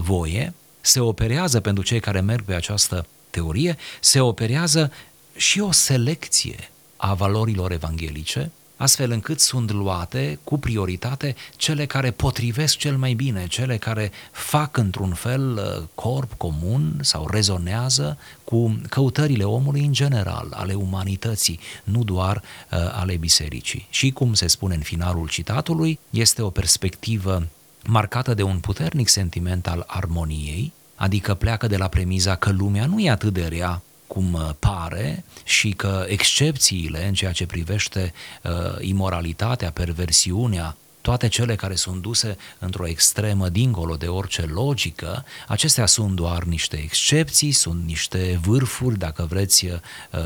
voie, 0.00 0.54
se 0.80 1.00
operează 1.00 1.60
pentru 1.60 1.82
cei 1.82 2.00
care 2.00 2.20
merg 2.20 2.44
pe 2.44 2.54
această 2.54 3.06
teorie, 3.30 3.76
se 4.00 4.20
operează 4.20 4.92
și 5.36 5.60
o 5.60 5.72
selecție 5.72 6.70
a 6.96 7.14
valorilor 7.14 7.72
evanghelice 7.72 8.50
astfel 8.78 9.10
încât 9.10 9.40
sunt 9.40 9.72
luate 9.72 10.38
cu 10.44 10.58
prioritate 10.58 11.36
cele 11.56 11.86
care 11.86 12.10
potrivesc 12.10 12.76
cel 12.76 12.96
mai 12.96 13.12
bine, 13.14 13.46
cele 13.46 13.76
care 13.76 14.10
fac 14.32 14.76
într-un 14.76 15.12
fel 15.12 15.52
uh, 15.52 15.84
corp 15.94 16.32
comun 16.36 16.98
sau 17.02 17.28
rezonează 17.30 18.18
cu 18.44 18.80
căutările 18.88 19.44
omului 19.44 19.80
în 19.80 19.92
general, 19.92 20.48
ale 20.50 20.74
umanității, 20.74 21.60
nu 21.84 22.04
doar 22.04 22.36
uh, 22.36 22.78
ale 22.92 23.16
bisericii. 23.16 23.86
Și 23.90 24.10
cum 24.10 24.34
se 24.34 24.46
spune 24.46 24.74
în 24.74 24.80
finalul 24.80 25.28
citatului, 25.28 25.98
este 26.10 26.42
o 26.42 26.50
perspectivă 26.50 27.46
marcată 27.84 28.34
de 28.34 28.42
un 28.42 28.58
puternic 28.58 29.08
sentiment 29.08 29.66
al 29.66 29.84
armoniei, 29.86 30.72
adică 30.94 31.34
pleacă 31.34 31.66
de 31.66 31.76
la 31.76 31.88
premiza 31.88 32.34
că 32.34 32.50
lumea 32.50 32.86
nu 32.86 33.00
e 33.00 33.10
atât 33.10 33.32
de 33.32 33.46
rea 33.46 33.82
cum 34.08 34.32
uh, 34.32 34.50
pare 34.58 35.24
și 35.44 35.70
că 35.70 36.04
excepțiile 36.08 37.06
în 37.06 37.14
ceea 37.14 37.32
ce 37.32 37.46
privește 37.46 38.12
uh, 38.42 38.50
imoralitatea, 38.80 39.70
perversiunea, 39.70 40.76
toate 41.00 41.28
cele 41.28 41.54
care 41.54 41.74
sunt 41.74 42.02
duse 42.02 42.36
într-o 42.58 42.86
extremă 42.86 43.48
dincolo 43.48 43.96
de 43.96 44.06
orice 44.06 44.42
logică, 44.42 45.24
acestea 45.46 45.86
sunt 45.86 46.14
doar 46.14 46.42
niște 46.42 46.76
excepții, 46.76 47.52
sunt 47.52 47.84
niște 47.84 48.40
vârfuri, 48.42 48.98
dacă 48.98 49.26
vreți, 49.28 49.64
uh, 49.64 49.78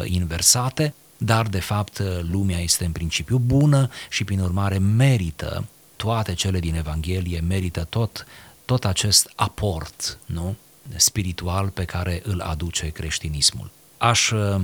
inversate, 0.05 0.95
dar 1.17 1.47
de 1.47 1.61
fapt 1.61 1.99
uh, 1.99 2.07
lumea 2.31 2.59
este 2.59 2.85
în 2.85 2.93
principiu 2.93 3.39
bună 3.39 3.91
și 4.11 4.25
prin 4.25 4.41
urmare 4.41 4.79
merită 4.79 5.65
toate 5.97 6.35
cele 6.35 6.59
din 6.59 6.75
Evanghelie, 6.75 7.41
merită 7.41 7.87
tot, 7.89 8.27
tot 8.65 8.85
acest 8.85 9.33
aport, 9.35 10.19
nu? 10.27 10.57
Spiritual 10.97 11.69
pe 11.69 11.85
care 11.85 12.23
îl 12.25 12.41
aduce 12.41 12.89
creștinismul. 12.89 13.71
Aș 13.99 14.31
uh, 14.31 14.61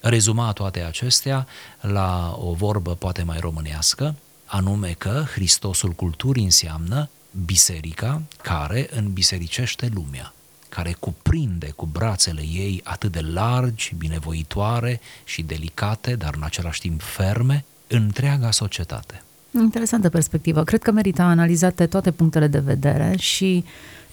rezuma 0.00 0.52
toate 0.52 0.80
acestea 0.80 1.46
la 1.80 2.36
o 2.38 2.52
vorbă 2.52 2.94
poate 2.94 3.22
mai 3.22 3.38
românească, 3.40 4.14
anume 4.44 4.94
că 4.98 5.24
Hristosul 5.32 5.90
culturii 5.90 6.44
înseamnă 6.44 7.08
biserica 7.44 8.22
care 8.42 8.88
înbisericește 8.90 9.90
lumea, 9.94 10.32
care 10.68 10.96
cuprinde 10.98 11.70
cu 11.70 11.86
brațele 11.92 12.40
ei 12.40 12.80
atât 12.84 13.12
de 13.12 13.20
largi, 13.20 13.94
binevoitoare 13.98 15.00
și 15.24 15.42
delicate, 15.42 16.14
dar 16.14 16.34
în 16.34 16.42
același 16.42 16.80
timp 16.80 17.00
ferme, 17.02 17.64
întreaga 17.86 18.50
societate. 18.50 19.22
Interesantă 19.50 20.08
perspectivă. 20.08 20.64
Cred 20.64 20.82
că 20.82 20.90
merită 20.90 21.22
analizate 21.22 21.86
toate 21.86 22.10
punctele 22.10 22.46
de 22.46 22.58
vedere 22.58 23.14
și 23.18 23.64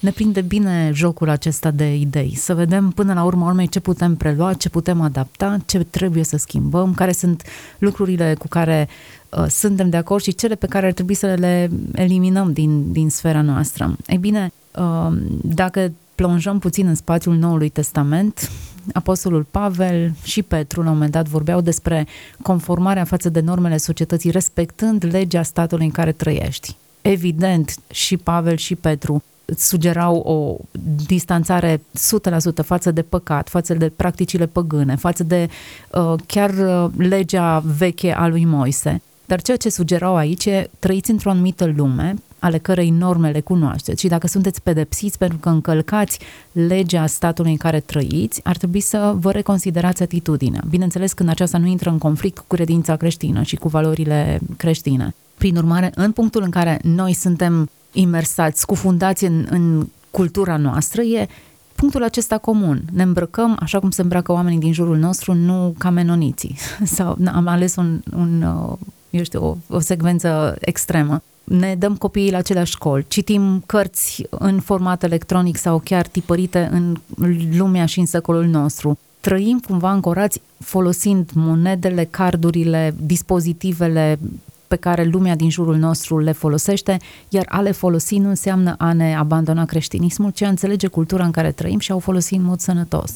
ne 0.03 0.11
prinde 0.11 0.41
bine 0.41 0.91
jocul 0.93 1.29
acesta 1.29 1.71
de 1.71 1.95
idei. 1.95 2.35
Să 2.35 2.53
vedem 2.53 2.89
până 2.89 3.13
la 3.13 3.23
urmă 3.23 3.45
urmei 3.45 3.67
ce 3.67 3.79
putem 3.79 4.15
prelua, 4.15 4.53
ce 4.53 4.69
putem 4.69 5.01
adapta, 5.01 5.57
ce 5.65 5.79
trebuie 5.79 6.23
să 6.23 6.37
schimbăm, 6.37 6.93
care 6.93 7.11
sunt 7.11 7.43
lucrurile 7.77 8.35
cu 8.39 8.47
care 8.47 8.87
uh, 9.29 9.45
suntem 9.47 9.89
de 9.89 9.97
acord 9.97 10.23
și 10.23 10.35
cele 10.35 10.55
pe 10.55 10.67
care 10.67 10.85
ar 10.85 10.91
trebui 10.91 11.13
să 11.13 11.33
le 11.33 11.71
eliminăm 11.93 12.53
din, 12.53 12.91
din 12.91 13.09
sfera 13.09 13.41
noastră. 13.41 13.95
Ei 14.07 14.17
bine, 14.17 14.51
uh, 14.75 15.17
dacă 15.41 15.91
plonjăm 16.15 16.59
puțin 16.59 16.87
în 16.87 16.95
spațiul 16.95 17.35
Noului 17.35 17.69
Testament, 17.69 18.51
Apostolul 18.93 19.45
Pavel 19.51 20.13
și 20.23 20.41
Petru 20.41 20.81
la 20.81 20.87
un 20.87 20.93
moment 20.93 21.11
dat 21.11 21.27
vorbeau 21.27 21.61
despre 21.61 22.07
conformarea 22.41 23.03
față 23.03 23.29
de 23.29 23.39
normele 23.39 23.77
societății, 23.77 24.31
respectând 24.31 25.05
legea 25.11 25.43
statului 25.43 25.85
în 25.85 25.91
care 25.91 26.11
trăiești. 26.11 26.75
Evident, 27.01 27.75
și 27.91 28.17
Pavel 28.17 28.55
și 28.55 28.75
Petru 28.75 29.23
sugerau 29.57 30.15
o 30.15 30.57
distanțare 31.05 31.77
100% 31.77 31.81
față 32.63 32.91
de 32.91 33.01
păcat, 33.01 33.49
față 33.49 33.73
de 33.73 33.89
practicile 33.89 34.45
păgâne, 34.45 34.95
față 34.95 35.23
de 35.23 35.49
uh, 35.89 36.13
chiar 36.25 36.49
uh, 36.49 36.91
legea 36.97 37.63
veche 37.77 38.13
a 38.13 38.27
lui 38.27 38.45
Moise. 38.45 39.01
Dar 39.25 39.41
ceea 39.41 39.57
ce 39.57 39.69
sugerau 39.69 40.15
aici 40.15 40.45
e 40.45 40.69
trăiți 40.79 41.11
într-o 41.11 41.29
anumită 41.29 41.73
lume 41.75 42.15
ale 42.43 42.57
cărei 42.57 42.89
norme 42.89 43.29
le 43.29 43.39
cunoașteți 43.39 44.01
și 44.01 44.07
dacă 44.07 44.27
sunteți 44.27 44.61
pedepsiți 44.61 45.17
pentru 45.17 45.37
că 45.37 45.49
încălcați 45.49 46.19
legea 46.51 47.05
statului 47.05 47.51
în 47.51 47.57
care 47.57 47.79
trăiți, 47.79 48.39
ar 48.43 48.57
trebui 48.57 48.79
să 48.79 49.13
vă 49.19 49.31
reconsiderați 49.31 50.03
atitudinea. 50.03 50.63
Bineînțeles, 50.69 51.13
când 51.13 51.29
aceasta 51.29 51.57
nu 51.57 51.67
intră 51.67 51.89
în 51.89 51.97
conflict 51.97 52.37
cu 52.37 52.45
credința 52.47 52.95
creștină 52.95 53.41
și 53.41 53.55
cu 53.55 53.67
valorile 53.67 54.39
creștine. 54.57 55.15
Prin 55.37 55.55
urmare, 55.55 55.91
în 55.95 56.11
punctul 56.11 56.41
în 56.43 56.49
care 56.49 56.79
noi 56.83 57.13
suntem 57.13 57.69
imersați, 57.93 58.59
scufundați 58.59 59.25
în, 59.25 59.47
în 59.49 59.87
cultura 60.11 60.57
noastră, 60.57 61.01
e 61.01 61.27
punctul 61.75 62.03
acesta 62.03 62.37
comun. 62.37 62.81
Ne 62.91 63.03
îmbrăcăm 63.03 63.57
așa 63.59 63.79
cum 63.79 63.91
se 63.91 64.01
îmbracă 64.01 64.31
oamenii 64.31 64.59
din 64.59 64.73
jurul 64.73 64.97
nostru, 64.97 65.33
nu 65.33 65.75
ca 65.77 65.89
menoniții. 65.89 66.57
Sau 66.83 67.17
am 67.33 67.47
ales 67.47 67.75
un, 67.75 68.01
un 68.15 68.41
uh, 68.41 68.77
eu 69.09 69.23
știu, 69.23 69.45
o, 69.45 69.75
o 69.75 69.79
secvență 69.79 70.55
extremă. 70.59 71.21
Ne 71.43 71.75
dăm 71.75 71.95
copiii 71.95 72.31
la 72.31 72.37
aceleași 72.37 72.71
școli, 72.71 73.05
citim 73.07 73.63
cărți 73.65 74.25
în 74.29 74.59
format 74.59 75.03
electronic 75.03 75.57
sau 75.57 75.81
chiar 75.83 76.07
tipărite 76.07 76.69
în 76.71 76.95
lumea 77.57 77.85
și 77.85 77.99
în 77.99 78.05
secolul 78.05 78.45
nostru. 78.45 78.97
Trăim 79.19 79.59
cumva 79.59 79.91
încorați 79.91 80.41
folosind 80.59 81.29
monedele, 81.33 82.03
cardurile, 82.03 82.95
dispozitivele 82.99 84.19
pe 84.73 84.79
care 84.79 85.03
lumea 85.03 85.35
din 85.35 85.49
jurul 85.49 85.77
nostru 85.77 86.19
le 86.19 86.31
folosește, 86.31 86.97
iar 87.29 87.45
a 87.49 87.61
le 87.61 87.71
folosi 87.71 88.17
nu 88.17 88.29
înseamnă 88.29 88.75
a 88.77 88.93
ne 88.93 89.15
abandona 89.15 89.65
creștinismul, 89.65 90.31
ci 90.31 90.41
a 90.41 90.47
înțelege 90.47 90.87
cultura 90.87 91.25
în 91.25 91.31
care 91.31 91.51
trăim 91.51 91.79
și 91.79 91.91
a 91.91 91.95
o 91.95 91.99
folosi 91.99 92.33
în 92.33 92.41
mod 92.41 92.59
sănătos. 92.59 93.11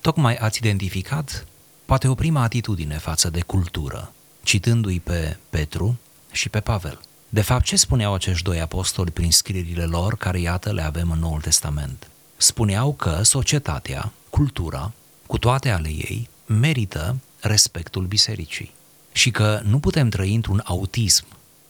Tocmai 0.00 0.34
ați 0.34 0.58
identificat 0.58 1.46
poate 1.84 2.08
o 2.08 2.14
prima 2.14 2.42
atitudine 2.42 2.98
față 2.98 3.30
de 3.30 3.40
cultură, 3.40 4.12
citându-i 4.42 5.00
pe 5.00 5.36
Petru 5.50 5.98
și 6.30 6.48
pe 6.48 6.60
Pavel. 6.60 7.00
De 7.28 7.40
fapt, 7.40 7.64
ce 7.64 7.76
spuneau 7.76 8.14
acești 8.14 8.44
doi 8.44 8.60
apostoli 8.60 9.10
prin 9.10 9.30
scrierile 9.30 9.84
lor, 9.84 10.16
care 10.16 10.40
iată 10.40 10.72
le 10.72 10.82
avem 10.82 11.10
în 11.10 11.18
Noul 11.18 11.40
Testament? 11.40 12.08
Spuneau 12.36 12.92
că 12.92 13.20
societatea, 13.22 14.12
cultura, 14.30 14.92
cu 15.26 15.38
toate 15.38 15.70
ale 15.70 15.88
ei, 15.88 16.28
merită 16.46 17.16
respectul 17.40 18.04
bisericii 18.04 18.72
și 19.12 19.30
că 19.30 19.60
nu 19.64 19.78
putem 19.78 20.08
trăi 20.08 20.34
într-un 20.34 20.62
autism 20.64 21.24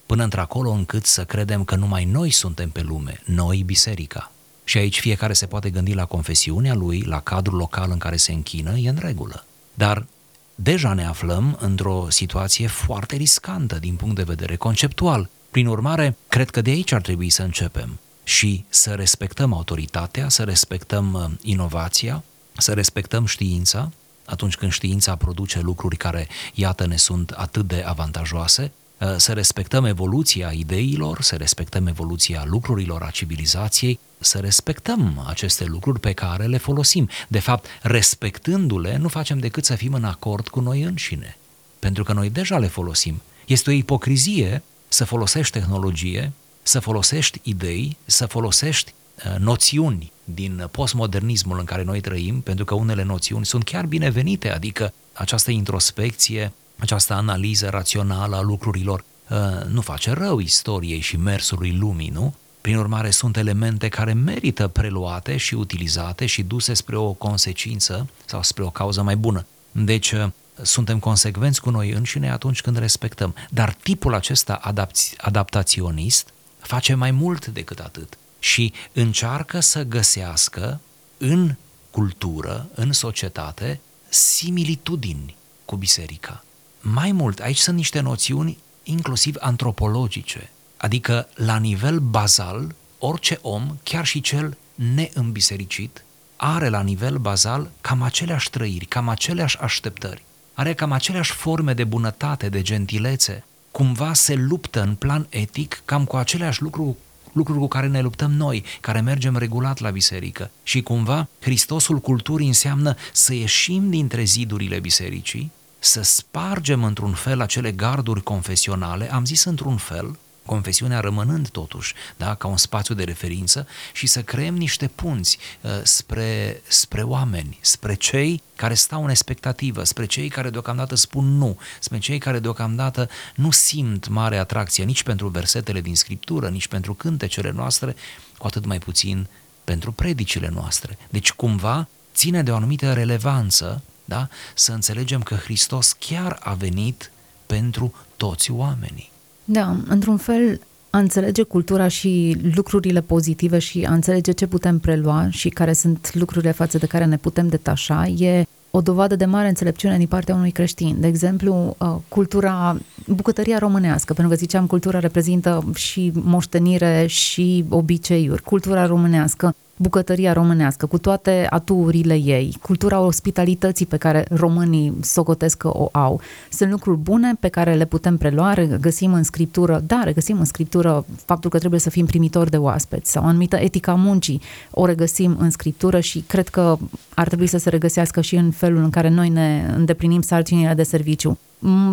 până 0.06 0.24
într-acolo 0.24 0.70
încât 0.70 1.06
să 1.06 1.24
credem 1.24 1.64
că 1.64 1.74
numai 1.74 2.04
noi 2.04 2.30
suntem 2.30 2.70
pe 2.70 2.80
lume, 2.80 3.20
noi 3.24 3.62
biserica. 3.66 4.32
Și 4.64 4.78
aici 4.78 5.00
fiecare 5.00 5.32
se 5.32 5.46
poate 5.46 5.70
gândi 5.70 5.94
la 5.94 6.04
confesiunea 6.04 6.74
lui, 6.74 7.00
la 7.00 7.20
cadrul 7.20 7.56
local 7.56 7.90
în 7.90 7.98
care 7.98 8.16
se 8.16 8.32
închină, 8.32 8.78
e 8.78 8.88
în 8.88 8.98
regulă. 9.00 9.44
Dar 9.74 10.06
deja 10.54 10.92
ne 10.92 11.06
aflăm 11.06 11.56
într-o 11.60 12.06
situație 12.08 12.66
foarte 12.66 13.16
riscantă 13.16 13.78
din 13.78 13.94
punct 13.94 14.14
de 14.14 14.22
vedere 14.22 14.56
conceptual. 14.56 15.28
Prin 15.50 15.66
urmare, 15.66 16.16
cred 16.28 16.50
că 16.50 16.60
de 16.60 16.70
aici 16.70 16.92
ar 16.92 17.00
trebui 17.00 17.30
să 17.30 17.42
începem. 17.42 17.98
și 18.24 18.64
să 18.68 18.90
respectăm 18.90 19.52
autoritatea, 19.52 20.28
să 20.28 20.42
respectăm 20.42 21.12
uh, 21.12 21.24
inovația, 21.42 22.24
să 22.56 22.72
respectăm 22.72 23.26
știința, 23.26 23.90
atunci 24.24 24.56
când 24.56 24.72
știința 24.72 25.16
produce 25.16 25.60
lucruri 25.60 25.96
care, 25.96 26.28
iată, 26.54 26.86
ne 26.86 26.96
sunt 26.96 27.30
atât 27.30 27.66
de 27.66 27.84
avantajoase, 27.86 28.72
uh, 28.98 29.14
să 29.16 29.32
respectăm 29.32 29.84
evoluția 29.84 30.50
ideilor, 30.50 31.22
să 31.22 31.36
respectăm 31.36 31.86
evoluția 31.86 32.44
lucrurilor, 32.46 33.02
a 33.02 33.10
civilizației, 33.10 33.98
să 34.18 34.38
respectăm 34.38 35.24
aceste 35.28 35.64
lucruri 35.64 36.00
pe 36.00 36.12
care 36.12 36.46
le 36.46 36.56
folosim. 36.56 37.08
De 37.28 37.38
fapt, 37.38 37.66
respectându-le, 37.82 38.96
nu 38.96 39.08
facem 39.08 39.38
decât 39.38 39.64
să 39.64 39.74
fim 39.74 39.94
în 39.94 40.04
acord 40.04 40.48
cu 40.48 40.60
noi 40.60 40.82
înșine, 40.82 41.36
pentru 41.78 42.04
că 42.04 42.12
noi 42.12 42.30
deja 42.30 42.58
le 42.58 42.66
folosim. 42.66 43.22
Este 43.46 43.70
o 43.70 43.72
ipocrizie 43.72 44.62
să 44.88 45.04
folosești 45.04 45.58
tehnologie, 45.58 46.32
să 46.62 46.80
folosești 46.80 47.40
idei, 47.42 47.96
să 48.04 48.26
folosești 48.26 48.94
uh, 49.26 49.36
noțiuni 49.38 50.11
din 50.24 50.68
postmodernismul 50.70 51.58
în 51.58 51.64
care 51.64 51.82
noi 51.82 52.00
trăim, 52.00 52.40
pentru 52.40 52.64
că 52.64 52.74
unele 52.74 53.02
noțiuni 53.02 53.46
sunt 53.46 53.64
chiar 53.64 53.86
binevenite, 53.86 54.50
adică 54.52 54.92
această 55.12 55.50
introspecție, 55.50 56.52
această 56.78 57.12
analiză 57.12 57.68
rațională 57.68 58.36
a 58.36 58.40
lucrurilor 58.40 59.04
uh, 59.28 59.38
nu 59.68 59.80
face 59.80 60.12
rău 60.12 60.38
istoriei 60.38 61.00
și 61.00 61.16
mersului 61.16 61.76
lumii, 61.76 62.08
nu? 62.08 62.34
Prin 62.60 62.76
urmare, 62.76 63.10
sunt 63.10 63.36
elemente 63.36 63.88
care 63.88 64.12
merită 64.12 64.68
preluate 64.68 65.36
și 65.36 65.54
utilizate 65.54 66.26
și 66.26 66.42
duse 66.42 66.74
spre 66.74 66.96
o 66.96 67.12
consecință 67.12 68.08
sau 68.24 68.42
spre 68.42 68.62
o 68.62 68.70
cauză 68.70 69.02
mai 69.02 69.16
bună. 69.16 69.46
Deci, 69.72 70.12
uh, 70.12 70.26
suntem 70.62 70.98
consecvenți 70.98 71.60
cu 71.60 71.70
noi 71.70 71.90
înșine 71.90 72.30
atunci 72.30 72.60
când 72.60 72.78
respectăm. 72.78 73.34
Dar 73.50 73.76
tipul 73.82 74.14
acesta 74.14 74.54
adapți, 74.54 75.14
adaptaționist 75.18 76.32
face 76.58 76.94
mai 76.94 77.10
mult 77.10 77.46
decât 77.46 77.78
atât 77.78 78.16
și 78.42 78.72
încearcă 78.92 79.60
să 79.60 79.82
găsească 79.82 80.80
în 81.18 81.54
cultură, 81.90 82.68
în 82.74 82.92
societate, 82.92 83.80
similitudini 84.08 85.36
cu 85.64 85.76
biserica. 85.76 86.44
Mai 86.80 87.12
mult, 87.12 87.38
aici 87.38 87.58
sunt 87.58 87.76
niște 87.76 88.00
noțiuni 88.00 88.58
inclusiv 88.82 89.36
antropologice, 89.38 90.50
adică 90.76 91.28
la 91.34 91.56
nivel 91.56 91.98
bazal, 91.98 92.74
orice 92.98 93.38
om, 93.42 93.76
chiar 93.82 94.06
și 94.06 94.20
cel 94.20 94.56
neîmbisericit, 94.74 96.04
are 96.36 96.68
la 96.68 96.80
nivel 96.80 97.18
bazal 97.18 97.70
cam 97.80 98.02
aceleași 98.02 98.50
trăiri, 98.50 98.84
cam 98.84 99.08
aceleași 99.08 99.58
așteptări, 99.58 100.24
are 100.54 100.74
cam 100.74 100.92
aceleași 100.92 101.32
forme 101.32 101.74
de 101.74 101.84
bunătate, 101.84 102.48
de 102.48 102.62
gentilețe, 102.62 103.44
cumva 103.70 104.12
se 104.12 104.34
luptă 104.34 104.82
în 104.82 104.94
plan 104.94 105.26
etic 105.28 105.82
cam 105.84 106.04
cu 106.04 106.16
aceleași 106.16 106.62
lucruri 106.62 106.96
lucruri 107.32 107.58
cu 107.58 107.68
care 107.68 107.86
ne 107.86 108.00
luptăm 108.00 108.32
noi, 108.32 108.64
care 108.80 109.00
mergem 109.00 109.36
regulat 109.36 109.78
la 109.78 109.90
biserică. 109.90 110.50
Și 110.62 110.82
cumva 110.82 111.28
Hristosul 111.40 111.98
culturii 111.98 112.46
înseamnă 112.46 112.94
să 113.12 113.34
ieșim 113.34 113.90
dintre 113.90 114.24
zidurile 114.24 114.80
bisericii, 114.80 115.50
să 115.78 116.02
spargem 116.02 116.84
într-un 116.84 117.12
fel 117.12 117.40
acele 117.40 117.72
garduri 117.72 118.22
confesionale, 118.22 119.12
am 119.12 119.24
zis 119.24 119.44
într-un 119.44 119.76
fel, 119.76 120.16
confesiunea 120.52 121.00
rămânând 121.00 121.48
totuși 121.48 121.94
da, 122.16 122.34
ca 122.34 122.46
un 122.46 122.56
spațiu 122.56 122.94
de 122.94 123.04
referință 123.04 123.66
și 123.92 124.06
să 124.06 124.22
creăm 124.22 124.56
niște 124.56 124.88
punți 124.88 125.38
uh, 125.60 125.70
spre, 125.82 126.62
spre 126.68 127.02
oameni, 127.02 127.58
spre 127.60 127.94
cei 127.94 128.42
care 128.56 128.74
stau 128.74 129.04
în 129.04 129.10
expectativă, 129.10 129.84
spre 129.84 130.04
cei 130.04 130.28
care 130.28 130.50
deocamdată 130.50 130.94
spun 130.94 131.36
nu, 131.36 131.58
spre 131.80 131.98
cei 131.98 132.18
care 132.18 132.38
deocamdată 132.38 133.08
nu 133.34 133.50
simt 133.50 134.08
mare 134.08 134.36
atracție 134.36 134.84
nici 134.84 135.02
pentru 135.02 135.28
versetele 135.28 135.80
din 135.80 135.96
Scriptură, 135.96 136.48
nici 136.48 136.68
pentru 136.68 136.94
cântecele 136.94 137.50
noastre, 137.50 137.96
cu 138.38 138.46
atât 138.46 138.64
mai 138.64 138.78
puțin 138.78 139.26
pentru 139.64 139.92
predicile 139.92 140.48
noastre. 140.48 140.98
Deci 141.10 141.32
cumva 141.32 141.88
ține 142.14 142.42
de 142.42 142.50
o 142.50 142.54
anumită 142.54 142.92
relevanță 142.92 143.82
da? 144.04 144.28
să 144.54 144.72
înțelegem 144.72 145.22
că 145.22 145.34
Hristos 145.34 145.92
chiar 145.92 146.38
a 146.42 146.54
venit 146.54 147.10
pentru 147.46 147.94
toți 148.16 148.50
oamenii. 148.50 149.11
Da, 149.44 149.76
într-un 149.88 150.16
fel, 150.16 150.60
a 150.90 150.98
înțelege 150.98 151.42
cultura 151.42 151.88
și 151.88 152.36
lucrurile 152.54 153.00
pozitive 153.00 153.58
și 153.58 153.84
a 153.88 153.92
înțelege 153.92 154.32
ce 154.32 154.46
putem 154.46 154.78
prelua 154.78 155.26
și 155.30 155.48
care 155.48 155.72
sunt 155.72 156.14
lucrurile 156.14 156.52
față 156.52 156.78
de 156.78 156.86
care 156.86 157.04
ne 157.04 157.16
putem 157.16 157.48
detașa 157.48 158.06
e 158.06 158.44
o 158.74 158.80
dovadă 158.80 159.16
de 159.16 159.24
mare 159.24 159.48
înțelepciune 159.48 159.98
din 159.98 160.06
partea 160.06 160.34
unui 160.34 160.50
creștin. 160.50 160.96
De 161.00 161.06
exemplu, 161.06 161.76
uh, 161.78 161.94
cultura, 162.08 162.76
bucătăria 163.06 163.58
românească, 163.58 164.12
pentru 164.12 164.32
că 164.32 164.38
ziceam, 164.38 164.66
cultura 164.66 164.98
reprezintă 164.98 165.64
și 165.74 166.12
moștenire 166.14 167.06
și 167.06 167.64
obiceiuri. 167.68 168.42
Cultura 168.42 168.86
românească 168.86 169.54
bucătăria 169.82 170.32
românească, 170.32 170.86
cu 170.86 170.98
toate 170.98 171.46
aturile 171.50 172.14
ei, 172.14 172.56
cultura 172.62 173.00
ospitalității 173.00 173.86
pe 173.86 173.96
care 173.96 174.24
românii 174.30 174.94
socotesc 175.00 175.56
că 175.56 175.68
o 175.68 175.88
au. 175.92 176.20
Sunt 176.50 176.70
lucruri 176.70 176.98
bune 176.98 177.34
pe 177.40 177.48
care 177.48 177.74
le 177.74 177.84
putem 177.84 178.16
prelua, 178.16 178.54
găsim 178.80 179.12
în 179.12 179.22
scriptură, 179.22 179.82
da, 179.86 180.00
regăsim 180.04 180.38
în 180.38 180.44
scriptură 180.44 181.04
faptul 181.24 181.50
că 181.50 181.58
trebuie 181.58 181.80
să 181.80 181.90
fim 181.90 182.06
primitori 182.06 182.50
de 182.50 182.56
oaspeți 182.56 183.10
sau 183.10 183.24
anumită 183.24 183.56
etica 183.56 183.94
muncii, 183.94 184.40
o 184.70 184.86
regăsim 184.86 185.36
în 185.38 185.50
scriptură 185.50 186.00
și 186.00 186.24
cred 186.26 186.48
că 186.48 186.76
ar 187.14 187.26
trebui 187.26 187.46
să 187.46 187.58
se 187.58 187.70
regăsească 187.70 188.20
și 188.20 188.36
în 188.36 188.50
felul 188.50 188.82
în 188.82 188.90
care 188.90 189.08
noi 189.08 189.28
ne 189.28 189.72
îndeplinim 189.76 190.20
sarcinile 190.20 190.74
de 190.74 190.82
serviciu 190.82 191.38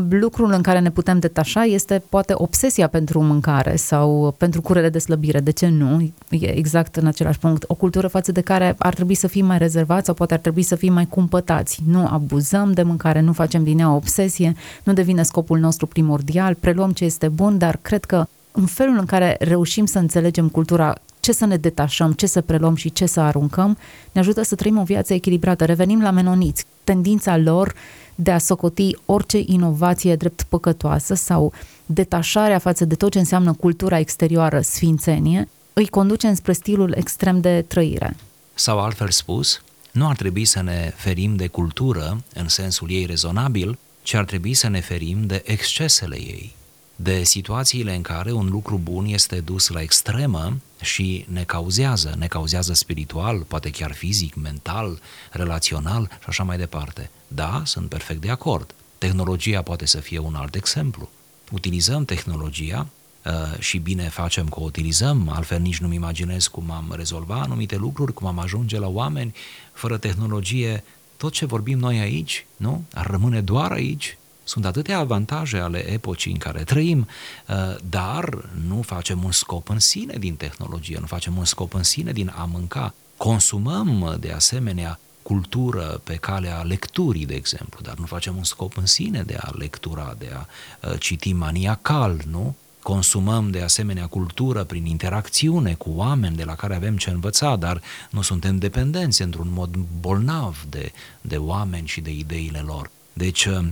lucrul 0.09 0.51
în 0.51 0.61
care 0.61 0.79
ne 0.79 0.91
putem 0.91 1.19
detașa 1.19 1.63
este 1.63 2.03
poate 2.09 2.33
obsesia 2.35 2.87
pentru 2.87 3.23
mâncare 3.23 3.75
sau 3.75 4.35
pentru 4.37 4.61
curele 4.61 4.89
de 4.89 4.99
slăbire. 4.99 5.39
De 5.39 5.51
ce 5.51 5.67
nu? 5.67 6.11
E 6.29 6.57
exact 6.57 6.95
în 6.95 7.07
același 7.07 7.39
punct. 7.39 7.63
O 7.67 7.73
cultură 7.73 8.07
față 8.07 8.31
de 8.31 8.41
care 8.41 8.75
ar 8.77 8.93
trebui 8.93 9.15
să 9.15 9.27
fim 9.27 9.45
mai 9.45 9.57
rezervați 9.57 10.05
sau 10.05 10.13
poate 10.13 10.33
ar 10.33 10.39
trebui 10.39 10.63
să 10.63 10.75
fim 10.75 10.93
mai 10.93 11.05
cumpătați. 11.05 11.81
Nu 11.87 12.07
abuzăm 12.07 12.71
de 12.71 12.83
mâncare, 12.83 13.19
nu 13.19 13.33
facem 13.33 13.63
din 13.63 13.79
ea 13.79 13.91
o 13.91 13.95
obsesie, 13.95 14.55
nu 14.83 14.93
devine 14.93 15.23
scopul 15.23 15.59
nostru 15.59 15.87
primordial, 15.87 16.53
preluăm 16.53 16.91
ce 16.91 17.05
este 17.05 17.27
bun, 17.27 17.57
dar 17.57 17.79
cred 17.81 18.05
că 18.05 18.25
în 18.51 18.65
felul 18.65 18.97
în 18.99 19.05
care 19.05 19.35
reușim 19.39 19.85
să 19.85 19.99
înțelegem 19.99 20.47
cultura 20.47 20.95
ce 21.29 21.35
să 21.35 21.45
ne 21.45 21.57
detașăm, 21.57 22.11
ce 22.11 22.25
să 22.25 22.41
preluăm 22.41 22.75
și 22.75 22.91
ce 22.91 23.05
să 23.05 23.19
aruncăm, 23.19 23.77
ne 24.11 24.19
ajută 24.19 24.41
să 24.41 24.55
trăim 24.55 24.77
o 24.77 24.83
viață 24.83 25.13
echilibrată. 25.13 25.65
Revenim 25.65 26.01
la 26.01 26.11
menoniți. 26.11 26.65
Tendința 26.83 27.37
lor 27.37 27.73
de 28.15 28.31
a 28.31 28.37
socoti 28.37 28.95
orice 29.05 29.43
inovație 29.45 30.15
drept 30.15 30.45
păcătoasă 30.49 31.13
sau 31.13 31.53
detașarea 31.85 32.57
față 32.57 32.85
de 32.85 32.95
tot 32.95 33.11
ce 33.11 33.19
înseamnă 33.19 33.53
cultura 33.53 33.99
exterioară, 33.99 34.61
sfințenie, 34.61 35.49
îi 35.73 35.87
conduce 35.87 36.27
înspre 36.27 36.53
stilul 36.53 36.93
extrem 36.97 37.41
de 37.41 37.65
trăire. 37.67 38.15
Sau 38.53 38.79
altfel 38.79 39.09
spus, 39.09 39.61
nu 39.91 40.07
ar 40.07 40.15
trebui 40.15 40.45
să 40.45 40.61
ne 40.61 40.93
ferim 40.95 41.35
de 41.35 41.47
cultură 41.47 42.23
în 42.33 42.47
sensul 42.47 42.91
ei 42.91 43.05
rezonabil, 43.05 43.77
ci 44.01 44.13
ar 44.13 44.25
trebui 44.25 44.53
să 44.53 44.67
ne 44.67 44.79
ferim 44.79 45.25
de 45.25 45.41
excesele 45.45 46.15
ei 46.15 46.57
de 47.01 47.23
situațiile 47.23 47.95
în 47.95 48.01
care 48.01 48.31
un 48.31 48.49
lucru 48.49 48.79
bun 48.83 49.05
este 49.05 49.39
dus 49.39 49.67
la 49.67 49.81
extremă 49.81 50.57
și 50.81 51.25
ne 51.29 51.43
cauzează, 51.43 52.15
ne 52.17 52.27
cauzează 52.27 52.73
spiritual, 52.73 53.39
poate 53.39 53.69
chiar 53.69 53.91
fizic, 53.91 54.35
mental, 54.35 54.99
relațional 55.31 56.07
și 56.11 56.25
așa 56.27 56.43
mai 56.43 56.57
departe. 56.57 57.09
Da, 57.27 57.61
sunt 57.65 57.89
perfect 57.89 58.21
de 58.21 58.29
acord. 58.29 58.75
Tehnologia 58.97 59.61
poate 59.61 59.85
să 59.85 59.97
fie 59.99 60.19
un 60.19 60.35
alt 60.35 60.55
exemplu. 60.55 61.09
Utilizăm 61.51 62.05
tehnologia 62.05 62.87
uh, 63.25 63.59
și 63.59 63.77
bine 63.77 64.09
facem 64.09 64.47
că 64.47 64.59
o 64.59 64.63
utilizăm, 64.63 65.29
altfel 65.29 65.59
nici 65.59 65.79
nu-mi 65.79 65.95
imaginez 65.95 66.47
cum 66.47 66.71
am 66.71 66.93
rezolva 66.95 67.41
anumite 67.41 67.75
lucruri, 67.75 68.13
cum 68.13 68.27
am 68.27 68.39
ajunge 68.39 68.79
la 68.79 68.87
oameni 68.87 69.33
fără 69.73 69.97
tehnologie. 69.97 70.83
Tot 71.17 71.33
ce 71.33 71.45
vorbim 71.45 71.79
noi 71.79 71.99
aici, 71.99 72.45
nu? 72.57 72.83
Ar 72.93 73.05
rămâne 73.05 73.41
doar 73.41 73.71
aici, 73.71 74.17
sunt 74.49 74.65
atâtea 74.65 74.97
avantaje 74.97 75.57
ale 75.57 75.91
epocii 75.91 76.31
în 76.31 76.37
care 76.37 76.63
trăim, 76.63 77.07
uh, 77.47 77.55
dar 77.89 78.49
nu 78.67 78.81
facem 78.81 79.23
un 79.23 79.31
scop 79.31 79.69
în 79.69 79.79
sine 79.79 80.15
din 80.17 80.35
tehnologie, 80.35 80.97
nu 80.99 81.05
facem 81.05 81.37
un 81.37 81.45
scop 81.45 81.73
în 81.73 81.83
sine 81.83 82.11
din 82.11 82.33
a 82.35 82.43
mânca. 82.43 82.93
Consumăm, 83.17 84.17
de 84.19 84.31
asemenea, 84.31 84.99
cultură 85.21 86.01
pe 86.03 86.15
calea 86.15 86.61
lecturii, 86.61 87.25
de 87.25 87.33
exemplu, 87.33 87.79
dar 87.83 87.95
nu 87.97 88.05
facem 88.05 88.35
un 88.35 88.43
scop 88.43 88.77
în 88.77 88.85
sine 88.85 89.21
de 89.21 89.37
a 89.41 89.51
lectura, 89.57 90.15
de 90.17 90.29
a 90.33 90.45
uh, 90.87 90.99
citi 90.99 91.33
maniacal, 91.33 92.21
nu? 92.31 92.55
Consumăm 92.83 93.51
de 93.51 93.61
asemenea 93.61 94.07
cultură 94.07 94.63
prin 94.63 94.85
interacțiune 94.85 95.73
cu 95.73 95.89
oameni 95.95 96.35
de 96.35 96.43
la 96.43 96.55
care 96.55 96.75
avem 96.75 96.97
ce 96.97 97.09
învăța, 97.09 97.55
dar 97.55 97.81
nu 98.09 98.21
suntem 98.21 98.57
dependenți 98.57 99.21
într-un 99.21 99.49
mod 99.51 99.75
bolnav 99.99 100.65
de, 100.69 100.91
de 101.21 101.37
oameni 101.37 101.87
și 101.87 102.01
de 102.01 102.11
ideile 102.11 102.59
lor. 102.59 102.89
Deci 103.13 103.45
uh, 103.45 103.65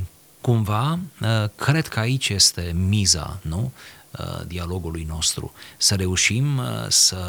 Cumva, 0.48 1.00
uh, 1.22 1.50
cred 1.56 1.88
că 1.88 2.00
aici 2.00 2.30
este 2.30 2.72
miza, 2.76 3.40
nu? 3.42 3.72
Uh, 4.12 4.46
dialogului 4.46 5.04
nostru. 5.04 5.54
Să 5.78 5.96
reușim 5.96 6.58
uh, 6.58 6.66
să 6.88 7.22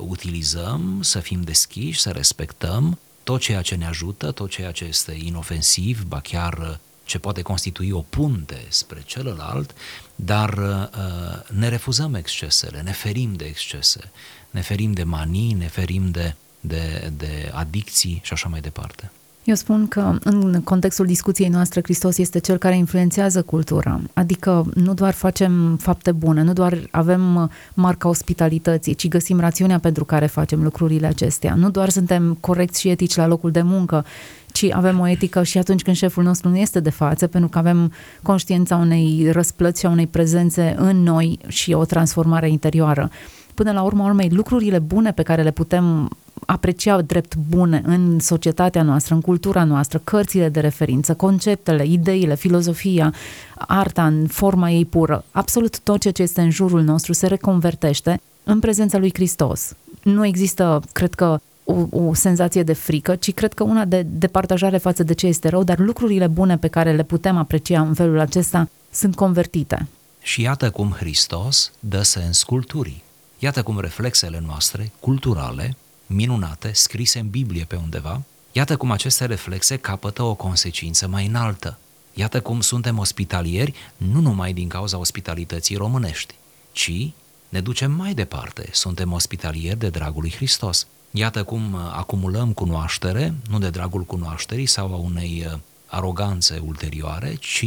utilizăm, 0.00 1.02
să 1.02 1.20
fim 1.20 1.42
deschiși, 1.42 2.00
să 2.00 2.10
respectăm 2.10 2.98
tot 3.22 3.40
ceea 3.40 3.62
ce 3.62 3.74
ne 3.74 3.86
ajută, 3.86 4.30
tot 4.30 4.50
ceea 4.50 4.70
ce 4.70 4.84
este 4.84 5.16
inofensiv, 5.24 6.02
ba 6.02 6.20
chiar 6.20 6.80
ce 7.04 7.18
poate 7.18 7.42
constitui 7.42 7.90
o 7.90 8.00
punte 8.00 8.66
spre 8.68 9.02
celălalt, 9.06 9.74
dar 10.14 10.52
uh, 10.52 11.56
ne 11.56 11.68
refuzăm 11.68 12.14
excesele, 12.14 12.80
ne 12.80 12.92
ferim 12.92 13.32
de 13.32 13.44
excese, 13.44 14.10
ne 14.50 14.60
ferim 14.60 14.92
de 14.92 15.04
manii, 15.04 15.52
ne 15.52 15.68
ferim 15.68 16.10
de, 16.10 16.34
de, 16.60 17.12
de 17.16 17.50
adicții 17.54 18.20
și 18.22 18.32
așa 18.32 18.48
mai 18.48 18.60
departe. 18.60 19.10
Eu 19.44 19.54
spun 19.54 19.88
că 19.88 20.18
în 20.22 20.60
contextul 20.62 21.06
discuției 21.06 21.48
noastre 21.48 21.80
Hristos 21.82 22.18
este 22.18 22.38
cel 22.38 22.56
care 22.56 22.76
influențează 22.76 23.42
cultura, 23.42 24.00
adică 24.12 24.66
nu 24.74 24.94
doar 24.94 25.12
facem 25.12 25.76
fapte 25.76 26.12
bune, 26.12 26.42
nu 26.42 26.52
doar 26.52 26.78
avem 26.90 27.50
marca 27.74 28.08
ospitalității, 28.08 28.94
ci 28.94 29.08
găsim 29.08 29.40
rațiunea 29.40 29.78
pentru 29.78 30.04
care 30.04 30.26
facem 30.26 30.62
lucrurile 30.62 31.06
acestea. 31.06 31.54
Nu 31.54 31.70
doar 31.70 31.88
suntem 31.88 32.36
corecți 32.40 32.80
și 32.80 32.88
etici 32.88 33.16
la 33.16 33.26
locul 33.26 33.50
de 33.50 33.62
muncă, 33.62 34.04
ci 34.52 34.66
avem 34.70 35.00
o 35.00 35.08
etică 35.08 35.42
și 35.42 35.58
atunci 35.58 35.82
când 35.82 35.96
șeful 35.96 36.22
nostru 36.22 36.48
nu 36.48 36.56
este 36.56 36.80
de 36.80 36.90
față, 36.90 37.26
pentru 37.26 37.48
că 37.48 37.58
avem 37.58 37.92
conștiința 38.22 38.76
unei 38.76 39.28
răsplăți 39.32 39.80
și 39.80 39.86
a 39.86 39.90
unei 39.90 40.06
prezențe 40.06 40.74
în 40.78 41.02
noi 41.02 41.38
și 41.46 41.72
o 41.72 41.84
transformare 41.84 42.50
interioară. 42.50 43.10
Până 43.54 43.72
la 43.72 43.82
urmă, 43.82 44.04
urmei, 44.04 44.28
lucrurile 44.30 44.78
bune 44.78 45.12
pe 45.12 45.22
care 45.22 45.42
le 45.42 45.50
putem 45.50 46.10
aprecia 46.46 47.00
drept 47.00 47.36
bune 47.36 47.82
în 47.84 48.18
societatea 48.18 48.82
noastră, 48.82 49.14
în 49.14 49.20
cultura 49.20 49.64
noastră, 49.64 50.00
cărțile 50.04 50.48
de 50.48 50.60
referință, 50.60 51.14
conceptele, 51.14 51.86
ideile, 51.86 52.34
filozofia, 52.34 53.14
arta 53.56 54.06
în 54.06 54.26
forma 54.26 54.70
ei 54.70 54.84
pură, 54.84 55.24
absolut 55.30 55.80
tot 55.80 56.00
ceea 56.00 56.12
ce 56.12 56.22
este 56.22 56.40
în 56.40 56.50
jurul 56.50 56.82
nostru 56.82 57.12
se 57.12 57.26
reconvertește 57.26 58.20
în 58.44 58.60
prezența 58.60 58.98
lui 58.98 59.10
Hristos. 59.14 59.74
Nu 60.02 60.26
există, 60.26 60.82
cred 60.92 61.14
că, 61.14 61.40
o, 61.64 61.86
o 61.90 62.14
senzație 62.14 62.62
de 62.62 62.72
frică, 62.72 63.14
ci 63.14 63.32
cred 63.32 63.52
că 63.52 63.62
una 63.62 63.84
de 63.84 64.06
departajare 64.08 64.76
față 64.76 65.02
de 65.02 65.14
ce 65.14 65.26
este 65.26 65.48
rău, 65.48 65.64
dar 65.64 65.78
lucrurile 65.78 66.26
bune 66.26 66.58
pe 66.58 66.68
care 66.68 66.92
le 66.92 67.02
putem 67.02 67.36
aprecia 67.36 67.80
în 67.80 67.94
felul 67.94 68.18
acesta 68.18 68.68
sunt 68.90 69.14
convertite. 69.14 69.86
Și 70.22 70.42
iată 70.42 70.70
cum 70.70 70.90
Hristos 70.90 71.72
dă 71.80 72.02
sens 72.02 72.42
culturii. 72.42 73.02
Iată 73.38 73.62
cum 73.62 73.80
reflexele 73.80 74.42
noastre 74.46 74.92
culturale 75.00 75.76
minunate, 76.14 76.72
scrise 76.72 77.18
în 77.18 77.28
Biblie 77.28 77.64
pe 77.64 77.76
undeva, 77.76 78.22
iată 78.52 78.76
cum 78.76 78.90
aceste 78.90 79.24
reflexe 79.24 79.76
capătă 79.76 80.22
o 80.22 80.34
consecință 80.34 81.08
mai 81.08 81.26
înaltă. 81.26 81.78
Iată 82.14 82.40
cum 82.40 82.60
suntem 82.60 82.98
ospitalieri 82.98 83.74
nu 83.96 84.20
numai 84.20 84.52
din 84.52 84.68
cauza 84.68 84.98
ospitalității 84.98 85.76
românești, 85.76 86.34
ci 86.72 87.10
ne 87.48 87.60
ducem 87.60 87.92
mai 87.92 88.14
departe, 88.14 88.68
suntem 88.72 89.12
ospitalieri 89.12 89.78
de 89.78 89.88
dragul 89.88 90.20
lui 90.20 90.32
Hristos. 90.32 90.86
Iată 91.10 91.44
cum 91.44 91.74
acumulăm 91.74 92.52
cunoaștere, 92.52 93.34
nu 93.50 93.58
de 93.58 93.70
dragul 93.70 94.02
cunoașterii 94.02 94.66
sau 94.66 94.94
a 94.94 94.96
unei 94.96 95.46
uh, 95.46 95.58
aroganțe 95.86 96.62
ulterioare, 96.66 97.34
ci 97.34 97.66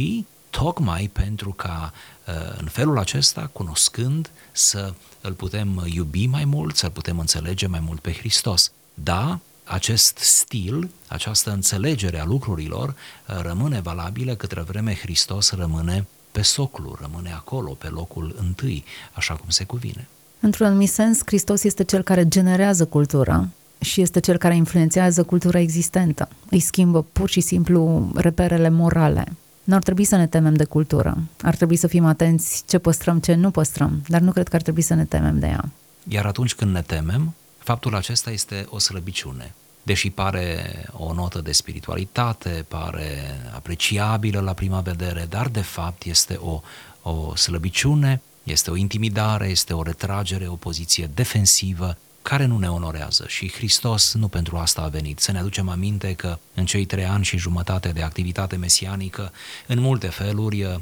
tocmai 0.50 1.10
pentru 1.12 1.50
ca 1.50 1.92
uh, 2.26 2.34
în 2.60 2.66
felul 2.66 2.98
acesta, 2.98 3.50
cunoscând, 3.52 4.30
să 4.52 4.92
îl 5.20 5.32
putem 5.32 5.84
iubi 5.86 6.26
mai 6.26 6.44
mult, 6.44 6.76
să-l 6.76 6.90
putem 6.90 7.18
înțelege 7.18 7.66
mai 7.66 7.80
mult 7.80 8.00
pe 8.00 8.12
Hristos. 8.12 8.72
Da, 8.94 9.38
acest 9.64 10.18
stil, 10.18 10.90
această 11.06 11.50
înțelegere 11.50 12.20
a 12.20 12.24
lucrurilor 12.24 12.88
uh, 12.88 13.40
rămâne 13.42 13.80
valabilă 13.80 14.34
câtă 14.34 14.64
vreme 14.68 14.94
Hristos 14.94 15.50
rămâne 15.50 16.06
pe 16.32 16.42
soclu, 16.42 16.98
rămâne 17.00 17.32
acolo, 17.32 17.70
pe 17.70 17.88
locul 17.88 18.34
întâi, 18.38 18.84
așa 19.12 19.34
cum 19.34 19.48
se 19.48 19.64
cuvine. 19.64 20.08
Într-un 20.40 20.66
anumit 20.66 20.90
sens, 20.90 21.20
Hristos 21.24 21.62
este 21.64 21.84
cel 21.84 22.02
care 22.02 22.28
generează 22.28 22.86
cultura 22.86 23.48
și 23.80 24.00
este 24.00 24.20
cel 24.20 24.36
care 24.36 24.56
influențează 24.56 25.22
cultura 25.22 25.58
existentă. 25.58 26.28
Îi 26.50 26.60
schimbă 26.60 27.02
pur 27.02 27.28
și 27.28 27.40
simplu 27.40 28.10
reperele 28.14 28.68
morale. 28.68 29.36
Nu 29.68 29.74
ar 29.74 29.82
trebui 29.82 30.04
să 30.04 30.16
ne 30.16 30.26
temem 30.26 30.54
de 30.54 30.64
cultură. 30.64 31.18
Ar 31.42 31.56
trebui 31.56 31.76
să 31.76 31.86
fim 31.86 32.04
atenți 32.04 32.62
ce 32.66 32.78
păstrăm, 32.78 33.18
ce 33.20 33.34
nu 33.34 33.50
păstrăm, 33.50 34.02
dar 34.06 34.20
nu 34.20 34.32
cred 34.32 34.48
că 34.48 34.56
ar 34.56 34.62
trebui 34.62 34.82
să 34.82 34.94
ne 34.94 35.04
temem 35.04 35.38
de 35.38 35.46
ea. 35.46 35.68
Iar 36.08 36.26
atunci 36.26 36.54
când 36.54 36.72
ne 36.72 36.82
temem, 36.82 37.34
faptul 37.58 37.94
acesta 37.94 38.30
este 38.30 38.66
o 38.68 38.78
slăbiciune. 38.78 39.54
Deși 39.82 40.10
pare 40.10 40.70
o 40.92 41.12
notă 41.12 41.40
de 41.40 41.52
spiritualitate, 41.52 42.64
pare 42.68 43.40
apreciabilă 43.54 44.40
la 44.40 44.52
prima 44.52 44.80
vedere, 44.80 45.26
dar 45.28 45.48
de 45.48 45.60
fapt 45.60 46.02
este 46.02 46.38
o, 46.40 46.60
o 47.02 47.36
slăbiciune, 47.36 48.22
este 48.42 48.70
o 48.70 48.76
intimidare, 48.76 49.48
este 49.48 49.74
o 49.74 49.82
retragere, 49.82 50.46
o 50.46 50.54
poziție 50.54 51.10
defensivă 51.14 51.96
care 52.28 52.44
nu 52.44 52.58
ne 52.58 52.70
onorează 52.70 53.24
și 53.28 53.52
Hristos 53.52 54.14
nu 54.14 54.28
pentru 54.28 54.56
asta 54.56 54.82
a 54.82 54.88
venit. 54.88 55.18
Să 55.18 55.32
ne 55.32 55.38
aducem 55.38 55.68
aminte 55.68 56.12
că 56.12 56.38
în 56.54 56.66
cei 56.66 56.84
trei 56.84 57.04
ani 57.04 57.24
și 57.24 57.38
jumătate 57.38 57.88
de 57.88 58.02
activitate 58.02 58.56
mesianică, 58.56 59.32
în 59.66 59.80
multe 59.80 60.06
feluri, 60.06 60.62
uh, 60.62 60.76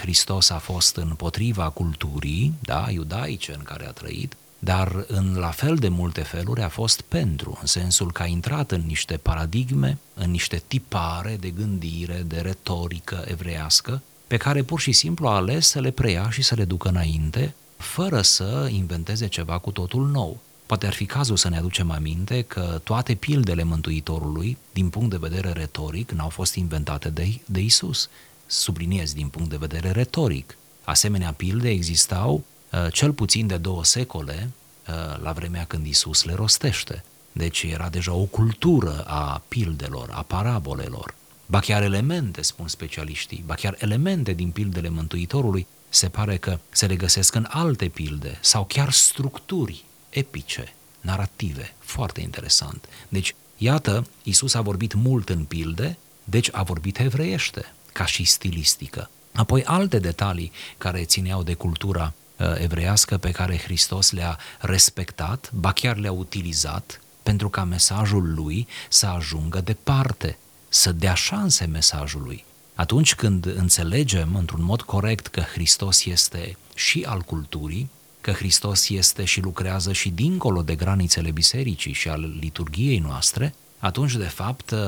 Hristos 0.00 0.50
a 0.50 0.58
fost 0.58 0.96
împotriva 0.96 1.68
culturii, 1.68 2.54
da, 2.60 2.86
iudaice 2.90 3.52
în 3.52 3.62
care 3.62 3.86
a 3.86 3.90
trăit, 3.90 4.36
dar 4.58 5.04
în 5.06 5.36
la 5.38 5.50
fel 5.50 5.76
de 5.76 5.88
multe 5.88 6.22
feluri 6.22 6.62
a 6.62 6.68
fost 6.68 7.00
pentru, 7.00 7.58
în 7.60 7.66
sensul 7.66 8.12
că 8.12 8.22
a 8.22 8.26
intrat 8.26 8.70
în 8.70 8.82
niște 8.86 9.16
paradigme, 9.16 9.98
în 10.14 10.30
niște 10.30 10.62
tipare 10.66 11.36
de 11.40 11.50
gândire, 11.50 12.24
de 12.26 12.40
retorică 12.40 13.24
evreiască, 13.26 14.02
pe 14.26 14.36
care 14.36 14.62
pur 14.62 14.80
și 14.80 14.92
simplu 14.92 15.28
a 15.28 15.34
ales 15.34 15.66
să 15.68 15.80
le 15.80 15.90
preia 15.90 16.30
și 16.30 16.42
să 16.42 16.54
le 16.54 16.64
ducă 16.64 16.88
înainte, 16.88 17.54
fără 17.76 18.22
să 18.22 18.68
inventeze 18.70 19.26
ceva 19.26 19.58
cu 19.58 19.70
totul 19.70 20.06
nou. 20.06 20.40
Poate 20.66 20.86
ar 20.86 20.92
fi 20.92 21.06
cazul 21.06 21.36
să 21.36 21.48
ne 21.48 21.56
aducem 21.56 21.90
aminte 21.90 22.42
că 22.42 22.80
toate 22.84 23.14
pildele 23.14 23.62
Mântuitorului, 23.62 24.56
din 24.72 24.88
punct 24.88 25.10
de 25.10 25.16
vedere 25.16 25.52
retoric, 25.52 26.10
n-au 26.10 26.28
fost 26.28 26.54
inventate 26.54 27.10
de, 27.10 27.40
de 27.46 27.60
Isus. 27.60 28.08
Subliniez 28.46 29.12
din 29.12 29.28
punct 29.28 29.50
de 29.50 29.56
vedere 29.56 29.90
retoric. 29.90 30.56
Asemenea 30.84 31.32
pilde 31.32 31.68
existau 31.68 32.44
uh, 32.72 32.92
cel 32.92 33.12
puțin 33.12 33.46
de 33.46 33.56
două 33.56 33.84
secole 33.84 34.50
uh, 34.88 35.22
la 35.22 35.32
vremea 35.32 35.64
când 35.64 35.86
Isus 35.86 36.24
le 36.24 36.32
rostește. 36.32 37.04
Deci 37.32 37.62
era 37.62 37.88
deja 37.88 38.12
o 38.12 38.24
cultură 38.24 39.04
a 39.06 39.42
pildelor, 39.48 40.10
a 40.12 40.22
parabolelor. 40.22 41.14
Ba 41.46 41.60
chiar 41.60 41.82
elemente, 41.82 42.42
spun 42.42 42.68
specialiștii, 42.68 43.42
ba 43.46 43.54
chiar 43.54 43.76
elemente 43.78 44.32
din 44.32 44.50
pildele 44.50 44.88
Mântuitorului 44.88 45.66
se 45.88 46.08
pare 46.08 46.36
că 46.36 46.58
se 46.70 46.86
regăsesc 46.86 47.34
în 47.34 47.46
alte 47.48 47.88
pilde 47.88 48.38
sau 48.40 48.64
chiar 48.64 48.92
structuri 48.92 49.84
epice, 50.14 50.74
narrative, 51.00 51.74
foarte 51.78 52.20
interesant. 52.20 52.84
Deci, 53.08 53.34
iată, 53.56 54.06
Isus 54.22 54.54
a 54.54 54.60
vorbit 54.60 54.94
mult 54.94 55.28
în 55.28 55.44
pilde, 55.44 55.98
deci 56.24 56.48
a 56.52 56.62
vorbit 56.62 56.98
evreiește, 56.98 57.72
ca 57.92 58.06
și 58.06 58.24
stilistică. 58.24 59.10
Apoi 59.34 59.64
alte 59.64 59.98
detalii 59.98 60.52
care 60.78 61.04
țineau 61.04 61.42
de 61.42 61.54
cultura 61.54 62.12
uh, 62.36 62.54
evreiască 62.58 63.16
pe 63.16 63.30
care 63.30 63.58
Hristos 63.58 64.10
le-a 64.10 64.38
respectat, 64.58 65.52
ba 65.52 65.72
chiar 65.72 65.96
le-a 65.96 66.12
utilizat 66.12 67.00
pentru 67.22 67.48
ca 67.48 67.64
mesajul 67.64 68.34
lui 68.34 68.66
să 68.88 69.06
ajungă 69.06 69.60
departe, 69.60 70.38
să 70.68 70.92
dea 70.92 71.14
șanse 71.14 71.64
mesajului. 71.64 72.44
Atunci 72.74 73.14
când 73.14 73.46
înțelegem 73.46 74.34
într-un 74.34 74.62
mod 74.62 74.82
corect 74.82 75.26
că 75.26 75.40
Hristos 75.40 76.04
este 76.04 76.56
și 76.74 77.04
al 77.08 77.20
culturii, 77.20 77.90
că 78.24 78.32
Hristos 78.32 78.88
este 78.88 79.24
și 79.24 79.40
lucrează 79.40 79.92
și 79.92 80.10
dincolo 80.10 80.62
de 80.62 80.74
granițele 80.74 81.30
bisericii 81.30 81.92
și 81.92 82.08
al 82.08 82.34
liturgiei 82.40 82.98
noastre, 82.98 83.54
atunci, 83.78 84.16
de 84.16 84.24
fapt, 84.24 84.70
uh, 84.70 84.78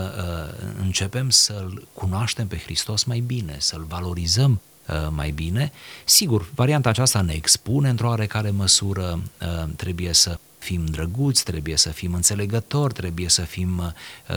începem 0.81 1.31
să-L 1.31 1.89
cunoaștem 1.93 2.47
pe 2.47 2.59
Hristos 2.59 3.05
mai 3.05 3.21
bine, 3.21 3.57
să-L 3.59 3.85
valorizăm 3.89 4.61
uh, 4.89 5.09
mai 5.11 5.31
bine. 5.31 5.73
Sigur, 6.05 6.49
varianta 6.55 6.89
aceasta 6.89 7.21
ne 7.21 7.33
expune 7.33 7.89
într-o 7.89 8.09
oarecare 8.09 8.51
măsură, 8.51 9.21
uh, 9.41 9.69
trebuie 9.77 10.13
să 10.13 10.39
fim 10.59 10.85
drăguți, 10.85 11.45
trebuie 11.45 11.77
să 11.77 11.89
fim 11.89 12.15
înțelegători, 12.15 12.95
trebuie 12.95 13.29
să 13.29 13.43
fim 13.43 13.95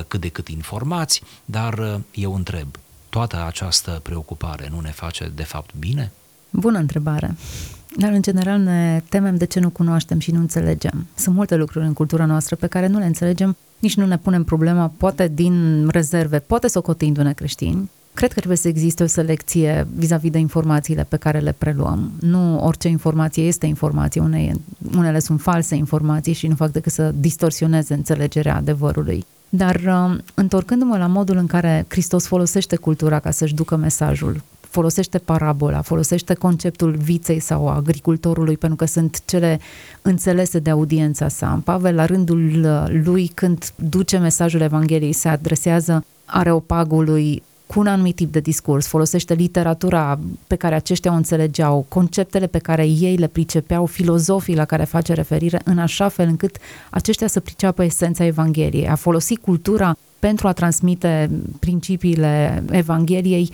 cât 0.08 0.20
de 0.20 0.30
cât 0.30 0.48
informați, 0.48 1.22
dar 1.46 2.02
eu 2.12 2.36
întreb, 2.36 2.68
toată 3.10 3.44
această 3.46 4.00
preocupare 4.04 4.68
nu 4.72 4.80
ne 4.80 4.92
face 4.92 5.32
de 5.36 5.44
fapt 5.44 5.74
bine? 5.76 6.12
Bună 6.50 6.78
întrebare. 6.78 7.36
Dar, 7.98 8.12
în 8.12 8.22
general, 8.22 8.60
ne 8.60 9.02
temem 9.10 9.36
de 9.36 9.46
ce 9.46 9.60
nu 9.60 9.70
cunoaștem 9.70 10.20
și 10.20 10.32
nu 10.32 10.40
înțelegem. 10.40 11.08
Sunt 11.16 11.36
multe 11.36 11.56
lucruri 11.56 11.86
în 11.86 11.94
cultura 11.94 12.26
noastră 12.26 12.56
pe 12.56 12.68
care 12.68 12.88
nu 12.88 13.00
le 13.00 13.06
înțelegem, 13.06 13.56
nici 13.80 13.96
nu 13.96 14.06
ne 14.06 14.18
punem 14.18 14.44
problema, 14.44 14.92
poate 14.98 15.32
din 15.34 15.88
rezerve, 15.88 16.40
poate 16.40 16.68
socotindu-ne 16.68 17.34
creștini. 17.34 17.90
Cred 18.14 18.32
că 18.32 18.38
trebuie 18.38 18.58
să 18.58 18.68
existe 18.68 19.04
o 19.04 19.08
selecție 19.08 19.88
vis-a-vis 19.96 20.32
de 20.32 20.38
informațiile 20.38 21.06
pe 21.10 21.18
care 21.18 21.40
le 21.40 21.56
preluăm. 21.58 22.12
Nu 22.20 22.64
orice 22.66 22.88
informație 22.88 23.44
este 23.44 23.66
informație, 23.66 24.22
unele, 24.22 24.54
unele 24.96 25.20
sunt 25.20 25.42
false 25.42 25.76
informații 25.76 26.34
și 26.34 26.48
nu 26.48 26.56
fac 26.56 26.72
decât 26.72 26.92
să 26.92 27.14
distorsioneze 27.16 27.94
înțelegerea 27.94 28.56
adevărului. 28.56 29.26
Dar, 29.50 29.76
uh, 29.76 30.18
întorcându-mă 30.34 30.98
la 30.98 31.08
modul 31.08 31.38
în 31.38 31.48
care 31.48 31.86
Hristos 31.88 32.26
folosește 32.26 32.76
cultura 32.76 33.20
ca 33.20 33.32
să-și 33.32 33.54
ducă 33.54 33.76
mesajul, 33.76 34.42
folosește 34.70 35.18
parabola, 35.18 35.82
folosește 35.82 36.34
conceptul 36.34 36.92
viței 36.92 37.40
sau 37.40 37.68
a 37.68 37.76
agricultorului, 37.76 38.58
pentru 38.58 38.78
că 38.78 38.86
sunt 38.86 39.22
cele 39.26 39.60
înțelese 40.02 40.60
de 40.60 40.70
audiența 40.70 41.28
sa. 41.28 41.62
Pavel, 41.64 41.96
la 41.96 42.06
rândul 42.06 42.52
lui, 43.04 43.32
când 43.34 43.74
duce 43.76 44.18
mesajul 44.18 44.62
Evangheliei, 44.62 45.14
se 45.14 45.28
adresează 45.28 46.06
areopagului 46.26 47.44
cu 47.74 47.80
un 47.80 47.88
anumit 47.88 48.16
tip 48.16 48.32
de 48.32 48.40
discurs, 48.40 48.88
folosește 48.88 49.34
literatura 49.34 50.20
pe 50.48 50.56
care 50.56 50.76
aceștia 50.76 51.12
o 51.12 51.16
înțelegeau, 51.16 51.86
conceptele 51.88 52.48
pe 52.48 52.58
care 52.58 52.86
ei 52.86 53.16
le 53.16 53.28
pricepeau, 53.28 53.86
filozofii 53.86 54.56
la 54.56 54.66
care 54.66 54.84
face 54.84 55.14
referire, 55.14 55.62
în 55.64 55.78
așa 55.78 56.08
fel 56.08 56.28
încât 56.28 56.58
aceștia 56.90 57.28
să 57.28 57.40
priceapă 57.40 57.84
esența 57.84 58.26
Evangheliei. 58.26 58.88
A 58.90 58.96
folosi 58.96 59.36
cultura 59.36 59.98
pentru 60.20 60.48
a 60.48 60.54
transmite 60.54 61.30
principiile 61.60 62.64
Evangheliei, 62.72 63.52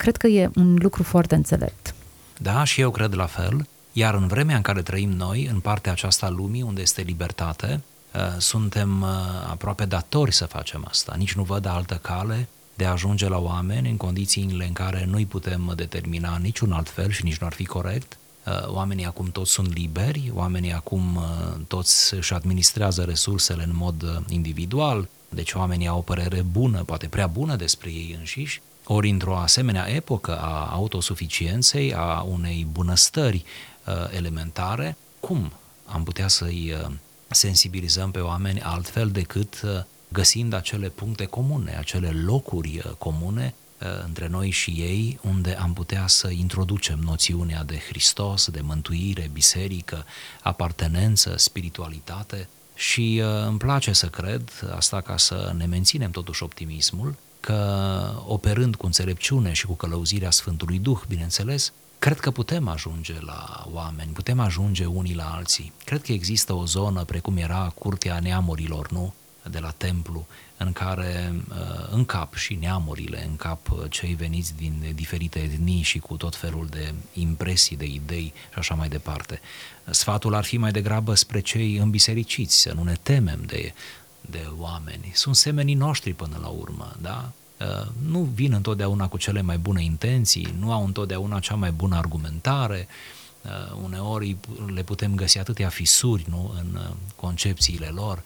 cred 0.00 0.16
că 0.16 0.26
e 0.26 0.50
un 0.54 0.76
lucru 0.82 1.02
foarte 1.02 1.34
înțelept. 1.34 1.94
Da, 2.38 2.64
și 2.64 2.80
eu 2.80 2.90
cred 2.90 3.14
la 3.14 3.26
fel. 3.26 3.66
Iar 3.92 4.14
în 4.14 4.26
vremea 4.26 4.56
în 4.56 4.62
care 4.62 4.82
trăim 4.82 5.10
noi, 5.10 5.48
în 5.52 5.60
partea 5.60 5.92
aceasta 5.92 6.26
a 6.26 6.28
lumii, 6.28 6.62
unde 6.62 6.80
este 6.80 7.02
libertate, 7.02 7.80
uh, 8.14 8.20
suntem 8.38 9.02
uh, 9.02 9.08
aproape 9.50 9.84
datori 9.84 10.32
să 10.32 10.44
facem 10.44 10.86
asta. 10.88 11.14
Nici 11.16 11.34
nu 11.34 11.42
văd 11.42 11.66
altă 11.66 11.94
cale 11.94 12.48
de 12.74 12.84
a 12.84 12.90
ajunge 12.90 13.28
la 13.28 13.38
oameni 13.38 13.90
în 13.90 13.96
condițiile 13.96 14.66
în 14.66 14.72
care 14.72 15.06
nu-i 15.10 15.26
putem 15.26 15.72
determina 15.76 16.36
niciun 16.36 16.72
alt 16.72 16.88
fel 16.88 17.10
și 17.10 17.24
nici 17.24 17.38
nu 17.38 17.46
ar 17.46 17.52
fi 17.52 17.64
corect. 17.64 18.18
Uh, 18.46 18.68
oamenii 18.68 19.06
acum 19.06 19.26
toți 19.26 19.50
sunt 19.50 19.74
liberi, 19.74 20.30
oamenii 20.34 20.72
acum 20.72 21.20
toți 21.68 22.14
își 22.14 22.34
administrează 22.34 23.02
resursele 23.02 23.62
în 23.62 23.72
mod 23.74 24.22
individual, 24.28 25.08
deci 25.28 25.52
oamenii 25.52 25.86
au 25.86 25.98
o 25.98 26.02
părere 26.02 26.42
bună, 26.42 26.82
poate 26.82 27.06
prea 27.06 27.26
bună 27.26 27.56
despre 27.56 27.90
ei 27.90 28.16
înșiși, 28.18 28.60
ori 28.92 29.10
într-o 29.10 29.36
asemenea 29.36 29.88
epocă 29.90 30.38
a 30.38 30.68
autosuficienței, 30.72 31.94
a 31.94 32.20
unei 32.20 32.66
bunăstări 32.72 33.44
uh, 33.86 33.94
elementare, 34.16 34.96
cum 35.20 35.52
am 35.84 36.02
putea 36.02 36.28
să-i 36.28 36.74
uh, 36.82 36.90
sensibilizăm 37.28 38.10
pe 38.10 38.18
oameni 38.18 38.60
altfel 38.60 39.10
decât 39.10 39.60
uh, 39.64 39.70
găsind 40.08 40.52
acele 40.52 40.88
puncte 40.88 41.24
comune, 41.24 41.76
acele 41.78 42.10
locuri 42.10 42.82
uh, 42.84 42.92
comune 42.98 43.54
uh, 43.80 43.86
între 44.04 44.26
noi 44.26 44.50
și 44.50 44.70
ei, 44.70 45.18
unde 45.22 45.54
am 45.54 45.72
putea 45.72 46.06
să 46.06 46.30
introducem 46.30 46.98
noțiunea 46.98 47.64
de 47.64 47.78
Hristos, 47.88 48.48
de 48.48 48.60
mântuire, 48.60 49.30
biserică, 49.32 50.04
apartenență, 50.42 51.34
spiritualitate? 51.36 52.48
Și 52.74 53.22
uh, 53.24 53.46
îmi 53.46 53.58
place 53.58 53.92
să 53.92 54.06
cred, 54.06 54.50
asta 54.74 55.00
ca 55.00 55.16
să 55.16 55.52
ne 55.56 55.64
menținem 55.64 56.10
totuși 56.10 56.42
optimismul, 56.42 57.16
că 57.40 58.22
operând 58.26 58.76
cu 58.76 58.86
înțelepciune 58.86 59.52
și 59.52 59.66
cu 59.66 59.72
călăuzirea 59.72 60.30
Sfântului 60.30 60.78
Duh, 60.78 61.00
bineînțeles, 61.08 61.72
cred 61.98 62.20
că 62.20 62.30
putem 62.30 62.68
ajunge 62.68 63.14
la 63.20 63.66
oameni, 63.72 64.12
putem 64.12 64.40
ajunge 64.40 64.84
unii 64.84 65.14
la 65.14 65.32
alții. 65.34 65.72
Cred 65.84 66.02
că 66.02 66.12
există 66.12 66.52
o 66.52 66.64
zonă 66.64 67.04
precum 67.04 67.36
era 67.36 67.72
curtea 67.78 68.18
neamurilor, 68.20 68.90
nu? 68.90 69.14
De 69.50 69.58
la 69.58 69.70
templu, 69.70 70.26
în 70.56 70.72
care 70.72 71.34
uh, 71.48 71.56
încap 71.90 72.34
și 72.34 72.54
neamurile, 72.60 73.26
încap 73.28 73.70
uh, 73.70 73.78
cei 73.88 74.14
veniți 74.14 74.56
din 74.56 74.92
diferite 74.94 75.38
etnii 75.38 75.82
și 75.82 75.98
cu 75.98 76.16
tot 76.16 76.36
felul 76.36 76.66
de 76.70 76.94
impresii, 77.12 77.76
de 77.76 77.84
idei 77.84 78.32
și 78.52 78.58
așa 78.58 78.74
mai 78.74 78.88
departe. 78.88 79.40
Sfatul 79.90 80.34
ar 80.34 80.44
fi 80.44 80.56
mai 80.56 80.70
degrabă 80.70 81.14
spre 81.14 81.40
cei 81.40 81.76
îmbisericiți, 81.76 82.60
să 82.60 82.72
nu 82.72 82.82
ne 82.82 82.96
temem 83.02 83.42
de 83.46 83.72
de 84.20 84.46
oameni. 84.58 85.10
Sunt 85.14 85.36
semenii 85.36 85.74
noștri 85.74 86.12
până 86.12 86.38
la 86.42 86.48
urmă, 86.48 86.96
da? 87.00 87.32
Uh, 87.60 87.86
nu 88.06 88.18
vin 88.20 88.52
întotdeauna 88.52 89.08
cu 89.08 89.16
cele 89.16 89.40
mai 89.40 89.58
bune 89.58 89.82
intenții, 89.82 90.54
nu 90.58 90.72
au 90.72 90.84
întotdeauna 90.84 91.38
cea 91.38 91.54
mai 91.54 91.70
bună 91.70 91.96
argumentare, 91.96 92.88
uh, 93.42 93.78
uneori 93.84 94.36
le 94.74 94.82
putem 94.82 95.14
găsi 95.14 95.38
atâtea 95.38 95.68
fisuri 95.68 96.24
nu, 96.28 96.54
în 96.60 96.74
uh, 96.74 96.96
concepțiile 97.16 97.86
lor. 97.86 98.22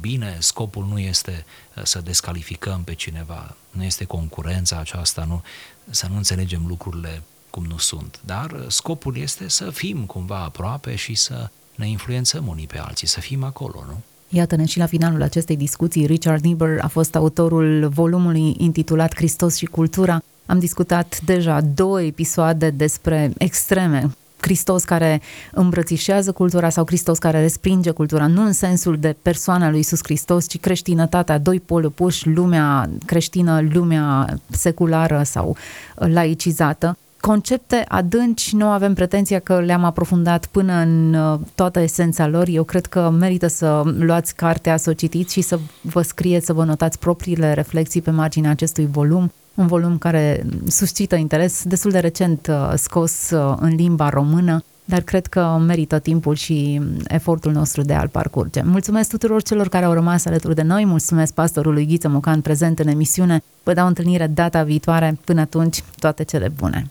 Bine, 0.00 0.36
scopul 0.40 0.84
nu 0.84 0.98
este 0.98 1.44
să 1.82 2.00
descalificăm 2.00 2.82
pe 2.82 2.94
cineva, 2.94 3.56
nu 3.70 3.84
este 3.84 4.04
concurența 4.04 4.78
aceasta, 4.78 5.24
nu, 5.24 5.42
să 5.90 6.06
nu 6.06 6.16
înțelegem 6.16 6.66
lucrurile 6.66 7.22
cum 7.50 7.64
nu 7.64 7.78
sunt, 7.78 8.20
dar 8.24 8.64
scopul 8.68 9.16
este 9.16 9.48
să 9.48 9.70
fim 9.70 10.04
cumva 10.04 10.38
aproape 10.38 10.94
și 10.96 11.14
să 11.14 11.50
ne 11.74 11.88
influențăm 11.88 12.46
unii 12.46 12.66
pe 12.66 12.78
alții, 12.78 13.06
să 13.06 13.20
fim 13.20 13.44
acolo, 13.44 13.84
nu? 13.86 14.02
Iată-ne 14.28 14.64
și 14.64 14.78
la 14.78 14.86
finalul 14.86 15.22
acestei 15.22 15.56
discuții. 15.56 16.06
Richard 16.06 16.44
Niebuhr 16.44 16.78
a 16.80 16.86
fost 16.86 17.16
autorul 17.16 17.88
volumului 17.94 18.54
intitulat 18.58 19.14
Hristos 19.14 19.56
și 19.56 19.64
cultura. 19.64 20.22
Am 20.46 20.58
discutat 20.58 21.20
deja 21.20 21.60
două 21.60 22.02
episoade 22.02 22.70
despre 22.70 23.32
extreme, 23.38 24.10
Hristos 24.40 24.84
care 24.84 25.20
îmbrățișează 25.52 26.32
cultura 26.32 26.68
sau 26.68 26.86
Hristos 26.86 27.18
care 27.18 27.40
respinge 27.40 27.90
cultura, 27.90 28.26
nu 28.26 28.42
în 28.42 28.52
sensul 28.52 28.98
de 28.98 29.16
persoana 29.22 29.68
lui 29.68 29.76
Iisus 29.76 29.98
Hristos, 30.02 30.48
ci 30.48 30.58
creștinătatea, 30.60 31.38
doi 31.38 31.60
poli 31.60 31.86
opuși, 31.86 32.28
lumea 32.28 32.90
creștină, 33.06 33.60
lumea 33.72 34.38
seculară 34.50 35.22
sau 35.24 35.56
laicizată 35.94 36.96
concepte 37.20 37.84
adânci, 37.88 38.54
nu 38.54 38.66
avem 38.66 38.94
pretenția 38.94 39.38
că 39.38 39.60
le-am 39.60 39.84
aprofundat 39.84 40.46
până 40.46 40.72
în 40.72 41.14
uh, 41.14 41.38
toată 41.54 41.80
esența 41.80 42.26
lor. 42.26 42.46
Eu 42.48 42.64
cred 42.64 42.86
că 42.86 43.10
merită 43.18 43.46
să 43.46 43.82
luați 43.98 44.34
cartea, 44.34 44.76
să 44.76 44.90
o 44.90 44.92
citiți 44.92 45.32
și 45.32 45.40
să 45.40 45.58
vă 45.80 46.02
scrieți, 46.02 46.46
să 46.46 46.52
vă 46.52 46.64
notați 46.64 46.98
propriile 46.98 47.52
reflexii 47.52 48.02
pe 48.02 48.10
marginea 48.10 48.50
acestui 48.50 48.88
volum. 48.90 49.32
Un 49.54 49.66
volum 49.66 49.98
care 49.98 50.46
suscită 50.66 51.16
interes, 51.16 51.62
destul 51.64 51.90
de 51.90 51.98
recent 51.98 52.46
uh, 52.50 52.72
scos 52.76 53.30
uh, 53.30 53.54
în 53.60 53.74
limba 53.74 54.08
română, 54.08 54.64
dar 54.84 55.00
cred 55.00 55.26
că 55.26 55.62
merită 55.66 55.98
timpul 55.98 56.34
și 56.34 56.80
efortul 57.06 57.52
nostru 57.52 57.82
de 57.82 57.94
a-l 57.94 58.08
parcurge. 58.08 58.62
Mulțumesc 58.62 59.08
tuturor 59.08 59.42
celor 59.42 59.68
care 59.68 59.84
au 59.84 59.92
rămas 59.92 60.24
alături 60.24 60.54
de 60.54 60.62
noi, 60.62 60.84
mulțumesc 60.84 61.34
pastorului 61.34 61.86
Ghiță 61.86 62.08
Mocan 62.08 62.40
prezent 62.40 62.78
în 62.78 62.88
emisiune. 62.88 63.42
Vă 63.62 63.72
dau 63.72 63.86
întâlnire 63.86 64.26
data 64.26 64.62
viitoare. 64.62 65.18
Până 65.24 65.40
atunci, 65.40 65.82
toate 65.98 66.24
cele 66.24 66.48
bune! 66.48 66.90